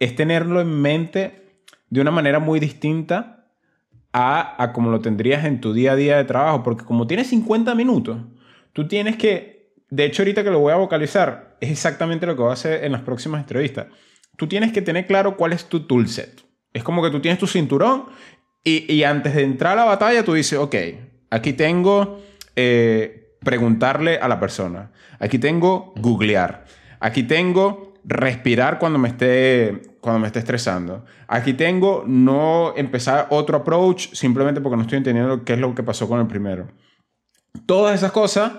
es 0.00 0.14
tenerlo 0.14 0.60
en 0.60 0.80
mente 0.80 1.60
de 1.90 2.00
una 2.00 2.10
manera 2.10 2.38
muy 2.38 2.60
distinta 2.60 3.48
a, 4.12 4.62
a, 4.62 4.72
como 4.72 4.90
lo 4.90 5.00
tendrías 5.00 5.44
en 5.44 5.60
tu 5.60 5.72
día 5.72 5.92
a 5.92 5.96
día 5.96 6.16
de 6.16 6.24
trabajo, 6.24 6.62
porque 6.62 6.84
como 6.84 7.06
tienes 7.06 7.28
50 7.28 7.74
minutos, 7.74 8.18
tú 8.72 8.88
tienes 8.88 9.16
que, 9.16 9.74
de 9.90 10.04
hecho 10.04 10.22
ahorita 10.22 10.42
que 10.42 10.50
lo 10.50 10.60
voy 10.60 10.72
a 10.72 10.76
vocalizar, 10.76 11.56
es 11.60 11.70
exactamente 11.70 12.26
lo 12.26 12.34
que 12.34 12.42
voy 12.42 12.50
a 12.50 12.54
hacer 12.54 12.84
en 12.84 12.92
las 12.92 13.02
próximas 13.02 13.40
entrevistas. 13.40 13.86
Tú 14.36 14.46
tienes 14.46 14.72
que 14.72 14.82
tener 14.82 15.06
claro 15.06 15.36
cuál 15.36 15.52
es 15.52 15.66
tu 15.68 15.86
toolset. 15.86 16.44
Es 16.72 16.82
como 16.82 17.02
que 17.02 17.10
tú 17.10 17.20
tienes 17.20 17.38
tu 17.38 17.46
cinturón 17.46 18.06
y, 18.62 18.92
y 18.92 19.04
antes 19.04 19.34
de 19.34 19.42
entrar 19.42 19.72
a 19.72 19.76
la 19.76 19.84
batalla 19.84 20.24
tú 20.24 20.34
dices, 20.34 20.58
ok, 20.58 20.74
aquí 21.30 21.52
tengo 21.52 22.20
eh, 22.54 23.36
preguntarle 23.40 24.18
a 24.18 24.28
la 24.28 24.40
persona, 24.40 24.90
aquí 25.18 25.38
tengo 25.38 25.92
googlear, 25.96 26.64
aquí 27.00 27.22
tengo 27.22 27.94
respirar 28.06 28.78
cuando 28.78 28.98
me 28.98 29.08
esté 29.08 29.82
cuando 30.00 30.20
me 30.20 30.28
esté 30.28 30.38
estresando. 30.38 31.04
Aquí 31.26 31.54
tengo 31.54 32.04
no 32.06 32.72
empezar 32.76 33.26
otro 33.30 33.58
approach 33.58 34.12
simplemente 34.12 34.60
porque 34.60 34.76
no 34.76 34.82
estoy 34.82 34.98
entendiendo 34.98 35.44
qué 35.44 35.54
es 35.54 35.58
lo 35.58 35.74
que 35.74 35.82
pasó 35.82 36.08
con 36.08 36.20
el 36.20 36.28
primero. 36.28 36.68
Todas 37.66 37.96
esas 37.96 38.12
cosas, 38.12 38.52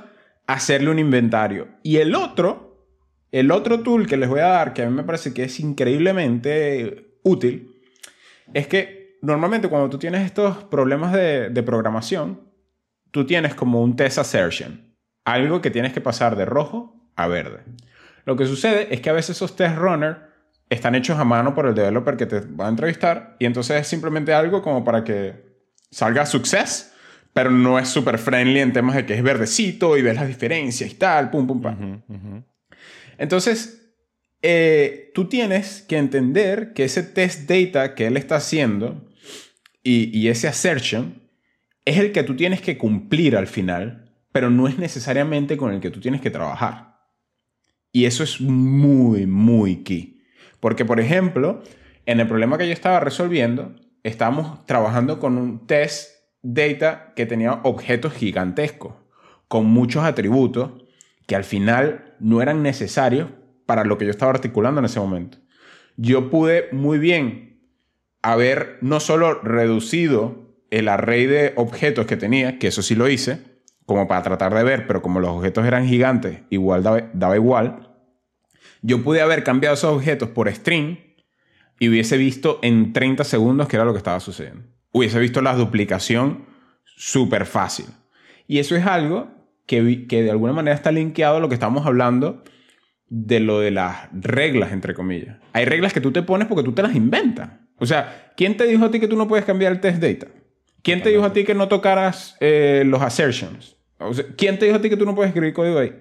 hacerle 0.45 0.89
un 0.89 0.99
inventario. 0.99 1.69
Y 1.83 1.97
el 1.97 2.15
otro, 2.15 2.86
el 3.31 3.51
otro 3.51 3.79
tool 3.79 4.07
que 4.07 4.17
les 4.17 4.27
voy 4.27 4.41
a 4.41 4.47
dar, 4.47 4.73
que 4.73 4.81
a 4.81 4.89
mí 4.89 4.93
me 4.93 5.03
parece 5.03 5.33
que 5.33 5.45
es 5.45 5.60
increíblemente 5.62 7.17
útil, 7.23 7.81
es 8.53 8.67
que 8.67 9.17
normalmente 9.21 9.69
cuando 9.69 9.89
tú 9.89 9.97
tienes 9.97 10.25
estos 10.25 10.65
problemas 10.65 11.13
de, 11.13 11.49
de 11.49 11.63
programación, 11.63 12.41
tú 13.12 13.25
tienes 13.25 13.55
como 13.55 13.81
un 13.81 13.95
test 13.95 14.17
assertion. 14.17 14.93
Algo 15.23 15.62
que 15.62 15.71
tienes 15.71 15.93
que 15.93 16.01
pasar 16.01 16.36
de 16.36 16.43
rojo 16.43 17.10
a 17.15 17.27
verde. 17.27 17.63
Lo 18.28 18.36
que 18.36 18.46
sucede 18.46 18.94
es 18.94 19.00
que 19.00 19.10
a 19.10 19.13
veces 19.13 19.38
esos 19.38 19.56
test 19.56 19.78
runners 19.78 20.18
están 20.70 20.96
hechos 20.96 21.18
a 21.18 21.24
mano 21.24 21.56
por 21.56 21.66
el 21.66 21.74
developer 21.74 22.18
que 22.18 22.26
te 22.26 22.42
va 22.42 22.66
a 22.66 22.70
entrevistar 22.70 23.38
y 23.40 23.46
entonces 23.46 23.80
es 23.80 23.88
simplemente 23.88 24.34
algo 24.34 24.62
como 24.62 24.84
para 24.84 25.06
que 25.06 25.46
salga 25.92 26.26
success, 26.26 26.92
pero 27.32 27.50
no 27.50 27.80
es 27.80 27.88
súper 27.88 28.18
friendly 28.18 28.60
en 28.60 28.74
temas 28.74 28.98
de 28.98 29.06
que 29.06 29.13
es 29.13 29.24
verdecito 29.24 29.96
y 29.96 30.02
ves 30.02 30.16
las 30.16 30.28
diferencias 30.28 30.92
y 30.92 30.96
tal, 30.96 31.30
pum, 31.30 31.48
pum, 31.48 31.62
pum. 31.62 32.44
Entonces, 33.18 33.94
eh, 34.42 35.10
tú 35.16 35.30
tienes 35.30 35.86
que 35.88 35.96
entender 35.96 36.74
que 36.74 36.84
ese 36.84 37.04
test 37.04 37.50
data 37.50 37.96
que 37.96 38.08
él 38.08 38.18
está 38.18 38.36
haciendo 38.36 39.08
y, 39.84 40.10
y 40.13 40.28
ese 40.28 40.50
assertion 40.50 41.24
es 41.86 41.98
el 41.98 42.12
que 42.12 42.24
tú 42.24 42.36
tienes 42.36 42.60
que 42.60 42.78
cumplir 42.78 43.38
al 43.38 43.48
final, 43.48 44.13
pero 44.34 44.50
no 44.50 44.68
es 44.68 44.78
necesariamente 44.78 45.56
con 45.56 45.74
el 45.74 45.80
que 45.80 45.92
tú 45.92 46.02
tienes 46.02 46.20
que 46.20 46.30
trabajar. 46.30 46.87
Y 47.97 48.05
eso 48.05 48.23
es 48.23 48.39
muy, 48.39 49.25
muy 49.25 49.77
key. 49.77 50.21
Porque, 50.60 50.86
por 50.86 50.99
ejemplo, 50.99 51.63
en 52.05 52.19
el 52.19 52.27
problema 52.27 52.60
que 52.60 52.67
yo 52.67 52.73
estaba 52.73 52.99
resolviendo, 52.99 53.73
estábamos 54.03 54.63
trabajando 54.67 55.19
con 55.19 55.36
un 55.39 55.65
test 55.65 56.12
data 56.43 57.13
que 57.15 57.25
tenía 57.25 57.53
objetos 57.63 58.13
gigantescos, 58.13 58.93
con 59.47 59.65
muchos 59.65 60.03
atributos 60.03 60.73
que 61.25 61.36
al 61.36 61.43
final 61.43 62.13
no 62.19 62.39
eran 62.43 62.62
necesarios 62.62 63.29
para 63.65 63.83
lo 63.83 63.97
que 63.97 64.05
yo 64.05 64.12
estaba 64.12 64.29
articulando 64.29 64.77
en 64.77 64.86
ese 64.86 64.99
momento. 64.99 65.39
Yo 65.95 66.29
pude 66.29 66.69
muy 66.71 66.99
bien 66.99 67.63
haber 68.21 68.77
no 68.81 68.99
solo 68.99 69.41
reducido 69.41 70.53
el 70.69 70.88
array 70.88 71.25
de 71.25 71.53
objetos 71.55 72.05
que 72.05 72.15
tenía, 72.15 72.60
que 72.60 72.67
eso 72.67 72.83
sí 72.83 72.93
lo 72.93 73.10
hice, 73.10 73.39
como 73.88 74.07
para 74.07 74.21
tratar 74.21 74.53
de 74.53 74.63
ver, 74.63 74.86
pero 74.86 75.01
como 75.01 75.19
los 75.19 75.31
objetos 75.31 75.65
eran 75.65 75.88
gigantes, 75.88 76.41
igual 76.51 76.83
daba, 76.83 77.10
daba 77.13 77.36
igual, 77.36 77.87
yo 78.82 79.04
pude 79.04 79.22
haber 79.22 79.44
cambiado 79.44 79.76
esos 79.76 79.96
objetos 79.96 80.30
por 80.30 80.52
string 80.52 80.98
y 81.80 81.90
hubiese 81.90 82.18
visto 82.18 82.60
en 82.62 82.94
30 82.94 83.24
segundos 83.24 83.68
qué 83.68 83.76
era 83.76 83.86
lo 83.86 83.94
que 83.94 84.00
estaba 84.00 84.20
sucediendo. 84.20 84.63
Hubiese 84.92 85.20
visto 85.20 85.42
la 85.42 85.56
duplicación 85.56 86.46
súper 86.84 87.46
fácil. 87.46 87.86
Y 88.48 88.60
eso 88.60 88.76
es 88.76 88.86
algo 88.86 89.30
que, 89.66 90.08
que 90.08 90.24
de 90.24 90.32
alguna 90.32 90.54
manera 90.54 90.76
está 90.76 90.92
linkeado 90.92 91.38
a 91.38 91.40
lo 91.40 91.50
que 91.50 91.56
estamos 91.56 91.86
hablando 91.86 92.44
de 93.10 93.40
lo 93.40 93.60
de 93.60 93.72
las 93.72 94.10
reglas, 94.12 94.72
entre 94.72 94.94
comillas. 94.94 95.38
Hay 95.54 95.66
reglas 95.66 95.94
que 95.94 96.02
tú 96.02 96.12
te 96.12 96.24
pones 96.24 96.48
porque 96.48 96.63
tú 96.63 96.74
te 96.74 96.82
las 96.82 96.96
inventas. 96.96 97.52
O 97.78 97.86
sea, 97.86 98.32
¿quién 98.36 98.58
te 98.58 98.66
dijo 98.66 98.86
a 98.86 98.92
ti 98.92 99.00
que 99.00 99.08
tú 99.08 99.16
no 99.16 99.28
puedes 99.28 99.46
cambiar 99.46 99.72
el 99.72 99.80
test 99.80 100.02
data? 100.02 100.28
¿Quién 100.82 101.04
te 101.04 101.10
dijo 101.10 101.24
a 101.24 101.34
ti 101.34 101.44
que 101.44 101.54
no 101.54 101.68
tocaras 101.68 102.36
eh, 102.40 102.84
los 102.86 103.02
assertions? 103.02 103.76
O 104.00 104.13
sea, 104.13 104.26
¿Quién 104.36 104.58
te 104.58 104.66
dijo 104.66 104.78
a 104.78 104.82
ti 104.82 104.90
que 104.90 104.98
tú 104.98 105.06
no 105.06 105.16
puedes 105.16 105.30
escribir 105.30 105.54
código 105.54 105.80
ahí? 105.80 105.94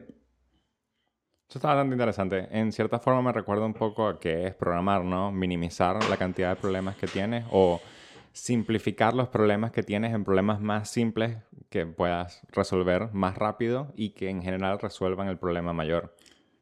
Eso 1.49 1.59
está 1.59 1.69
bastante 1.69 1.95
interesante. 1.95 2.49
En 2.51 2.73
cierta 2.73 2.99
forma 2.99 3.23
me 3.23 3.33
recuerda 3.33 3.65
un 3.65 3.75
poco 3.75 4.09
a 4.09 4.19
qué 4.19 4.49
es 4.49 4.55
programar, 4.55 5.05
¿no? 5.05 5.31
Minimizar 5.31 5.97
la 6.11 6.17
cantidad 6.17 6.51
de 6.51 6.57
problemas 6.57 6.97
que 6.97 7.07
tienes 7.07 7.45
o 7.53 7.81
simplificar 8.33 9.15
los 9.15 9.29
problemas 9.29 9.71
que 9.71 9.85
tienes 9.85 10.13
en 10.13 10.25
problemas 10.25 10.61
más 10.61 10.91
simples 10.91 11.39
que 11.71 11.87
puedas 11.87 12.43
resolver 12.51 13.11
más 13.13 13.39
rápido 13.39 13.93
y 13.95 14.11
que 14.11 14.29
en 14.29 14.43
general 14.43 14.81
resuelvan 14.81 15.29
el 15.29 15.39
problema 15.39 15.73
mayor. 15.73 16.15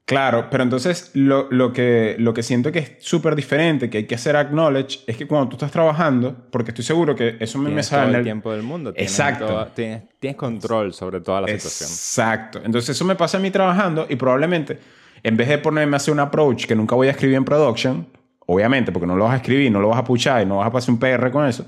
Claro, 0.06 0.48
pero 0.50 0.62
entonces 0.62 1.12
lo, 1.14 1.48
lo, 1.50 1.72
que, 1.72 2.16
lo 2.18 2.34
que 2.34 2.42
siento 2.42 2.70
que 2.70 2.78
es 2.80 2.92
súper 2.98 3.34
diferente, 3.34 3.88
que 3.88 3.98
hay 3.98 4.04
que 4.04 4.14
hacer 4.14 4.36
acknowledge, 4.36 5.02
es 5.06 5.16
que 5.16 5.26
cuando 5.26 5.48
tú 5.48 5.56
estás 5.56 5.70
trabajando, 5.70 6.46
porque 6.50 6.72
estoy 6.72 6.84
seguro 6.84 7.16
que 7.16 7.36
eso 7.40 7.58
me, 7.58 7.70
me 7.70 7.82
sale 7.82 8.02
en 8.02 8.08
el, 8.10 8.16
el 8.16 8.24
tiempo 8.24 8.52
del 8.52 8.62
mundo. 8.62 8.92
Exacto. 8.96 9.46
Todo, 9.46 9.66
tienes, 9.68 10.02
tienes, 10.18 10.36
control 10.36 10.92
sobre 10.92 11.22
toda 11.22 11.40
la 11.40 11.48
situación. 11.48 11.88
Exacto. 11.88 12.60
Entonces 12.62 12.90
eso 12.90 13.04
me 13.06 13.16
pasa 13.16 13.38
a 13.38 13.40
mí 13.40 13.50
trabajando 13.50 14.06
y 14.06 14.16
probablemente 14.16 14.78
en 15.22 15.38
vez 15.38 15.48
de 15.48 15.56
ponerme 15.56 15.96
a 15.96 15.98
hacer 15.98 16.12
un 16.12 16.20
approach 16.20 16.66
que 16.66 16.74
nunca 16.74 16.94
voy 16.94 17.08
a 17.08 17.12
escribir 17.12 17.36
en 17.36 17.46
production, 17.46 18.06
obviamente 18.40 18.92
porque 18.92 19.06
no 19.06 19.16
lo 19.16 19.24
vas 19.24 19.32
a 19.32 19.36
escribir, 19.36 19.72
no 19.72 19.80
lo 19.80 19.88
vas 19.88 20.00
a 20.00 20.04
puchar 20.04 20.42
y 20.42 20.46
no 20.46 20.58
vas 20.58 20.66
a 20.66 20.70
pasar 20.70 20.90
un 20.90 21.00
PR 21.00 21.30
con 21.30 21.46
eso, 21.46 21.64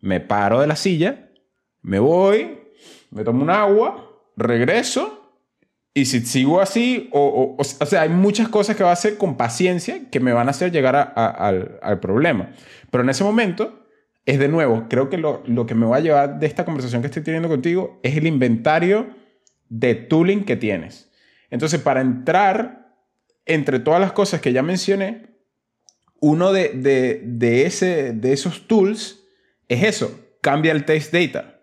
me 0.00 0.20
paro 0.20 0.58
de 0.58 0.66
la 0.66 0.74
silla, 0.74 1.30
me 1.82 1.98
voy, 1.98 2.58
me 3.10 3.24
tomo 3.24 3.42
un 3.42 3.50
agua, 3.50 4.10
regreso 4.38 5.13
y 5.96 6.06
si 6.06 6.20
sigo 6.26 6.60
así, 6.60 7.08
o, 7.12 7.20
o, 7.20 7.56
o, 7.56 7.86
sea, 7.86 8.02
hay 8.02 8.08
muchas 8.08 8.48
cosas 8.48 8.74
que 8.74 8.82
va 8.82 8.90
a 8.90 8.94
hacer 8.94 9.16
con 9.16 9.36
paciencia 9.36 10.10
que 10.10 10.18
me 10.18 10.32
van 10.32 10.48
a 10.48 10.50
hacer 10.50 10.72
llegar 10.72 10.96
a, 10.96 11.02
al, 11.02 11.78
al, 11.80 12.00
problema. 12.00 12.50
Pero 12.90 13.04
en 13.04 13.10
ese 13.10 13.22
momento, 13.22 13.86
es 14.26 14.40
de 14.40 14.48
nuevo, 14.48 14.86
creo 14.90 15.08
que 15.08 15.18
lo, 15.18 15.44
lo, 15.46 15.66
que 15.66 15.76
me 15.76 15.86
va 15.86 15.98
a 15.98 16.00
llevar 16.00 16.40
de 16.40 16.46
esta 16.48 16.64
conversación 16.64 17.00
que 17.00 17.06
estoy 17.06 17.22
teniendo 17.22 17.48
contigo 17.48 18.00
es 18.02 18.16
el 18.16 18.26
inventario 18.26 19.10
de 19.68 19.94
tooling 19.94 20.44
que 20.44 20.56
tienes. 20.56 21.12
Entonces, 21.48 21.80
para 21.80 22.00
entrar 22.00 22.96
entre 23.46 23.78
todas 23.78 24.00
las 24.00 24.12
cosas 24.12 24.40
que 24.40 24.52
ya 24.52 24.64
mencioné, 24.64 25.26
uno 26.18 26.52
de, 26.52 26.70
de, 26.70 27.22
de, 27.24 27.66
ese, 27.66 28.12
de 28.12 28.32
esos 28.32 28.66
tools 28.66 29.24
es 29.68 29.84
eso, 29.84 30.20
cambia 30.40 30.72
el 30.72 30.84
test 30.86 31.12
data 31.12 31.53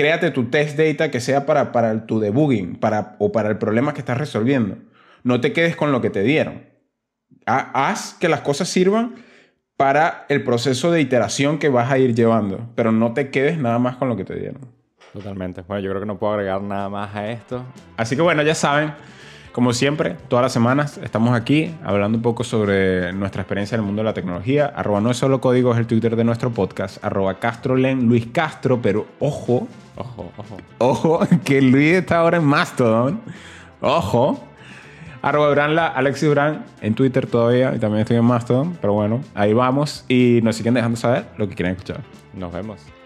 créate 0.00 0.30
tu 0.30 0.44
test 0.44 0.78
data 0.78 1.10
que 1.10 1.20
sea 1.20 1.44
para, 1.44 1.72
para 1.72 2.06
tu 2.06 2.20
debugging 2.20 2.76
para, 2.76 3.16
o 3.18 3.32
para 3.32 3.50
el 3.50 3.58
problema 3.58 3.92
que 3.92 4.00
estás 4.00 4.16
resolviendo. 4.16 4.78
No 5.24 5.42
te 5.42 5.52
quedes 5.52 5.76
con 5.76 5.92
lo 5.92 6.00
que 6.00 6.08
te 6.08 6.22
dieron. 6.22 6.62
Haz 7.44 8.14
que 8.14 8.30
las 8.30 8.40
cosas 8.40 8.70
sirvan 8.70 9.16
para 9.76 10.24
el 10.30 10.42
proceso 10.42 10.90
de 10.90 11.02
iteración 11.02 11.58
que 11.58 11.68
vas 11.68 11.90
a 11.90 11.98
ir 11.98 12.14
llevando, 12.14 12.70
pero 12.76 12.92
no 12.92 13.12
te 13.12 13.28
quedes 13.28 13.58
nada 13.58 13.78
más 13.78 13.96
con 13.96 14.08
lo 14.08 14.16
que 14.16 14.24
te 14.24 14.36
dieron. 14.36 14.62
Totalmente. 15.12 15.60
Bueno, 15.68 15.82
yo 15.82 15.90
creo 15.90 16.00
que 16.00 16.06
no 16.06 16.18
puedo 16.18 16.32
agregar 16.32 16.62
nada 16.62 16.88
más 16.88 17.14
a 17.14 17.30
esto. 17.30 17.62
Así 17.98 18.16
que 18.16 18.22
bueno, 18.22 18.42
ya 18.42 18.54
saben, 18.54 18.94
como 19.52 19.72
siempre, 19.72 20.16
todas 20.28 20.44
las 20.44 20.52
semanas 20.52 20.98
estamos 21.02 21.34
aquí 21.34 21.74
hablando 21.82 22.18
un 22.18 22.22
poco 22.22 22.44
sobre 22.44 23.12
nuestra 23.12 23.42
experiencia 23.42 23.74
en 23.74 23.80
el 23.80 23.86
mundo 23.86 24.00
de 24.00 24.04
la 24.04 24.14
tecnología. 24.14 24.66
Arroba 24.66 25.00
no 25.00 25.10
es 25.10 25.16
solo 25.16 25.40
código, 25.40 25.72
es 25.72 25.78
el 25.78 25.86
Twitter 25.86 26.14
de 26.14 26.24
nuestro 26.24 26.50
podcast. 26.50 27.04
Arroba 27.04 27.38
Castrolen, 27.40 28.06
Luis 28.06 28.26
Castro, 28.32 28.80
pero 28.80 29.06
ojo, 29.18 29.66
ojo, 29.96 30.32
ojo. 30.36 30.56
Ojo, 30.78 31.20
que 31.44 31.60
Luis 31.60 31.94
está 31.94 32.18
ahora 32.18 32.36
en 32.36 32.44
Mastodon. 32.44 33.20
Ojo. 33.80 34.44
Arroba 35.22 35.48
Durán, 35.48 35.74
la 35.74 35.88
Alexis 35.88 36.28
Durán 36.28 36.64
en 36.80 36.94
Twitter 36.94 37.26
todavía 37.26 37.74
y 37.74 37.78
también 37.78 38.02
estoy 38.02 38.16
en 38.16 38.24
Mastodon, 38.24 38.78
pero 38.80 38.94
bueno, 38.94 39.20
ahí 39.34 39.52
vamos 39.52 40.04
y 40.08 40.40
nos 40.42 40.56
siguen 40.56 40.74
dejando 40.74 40.96
saber 40.96 41.26
lo 41.36 41.46
que 41.48 41.54
quieren 41.54 41.72
escuchar. 41.72 42.00
Nos 42.32 42.52
vemos. 42.52 42.99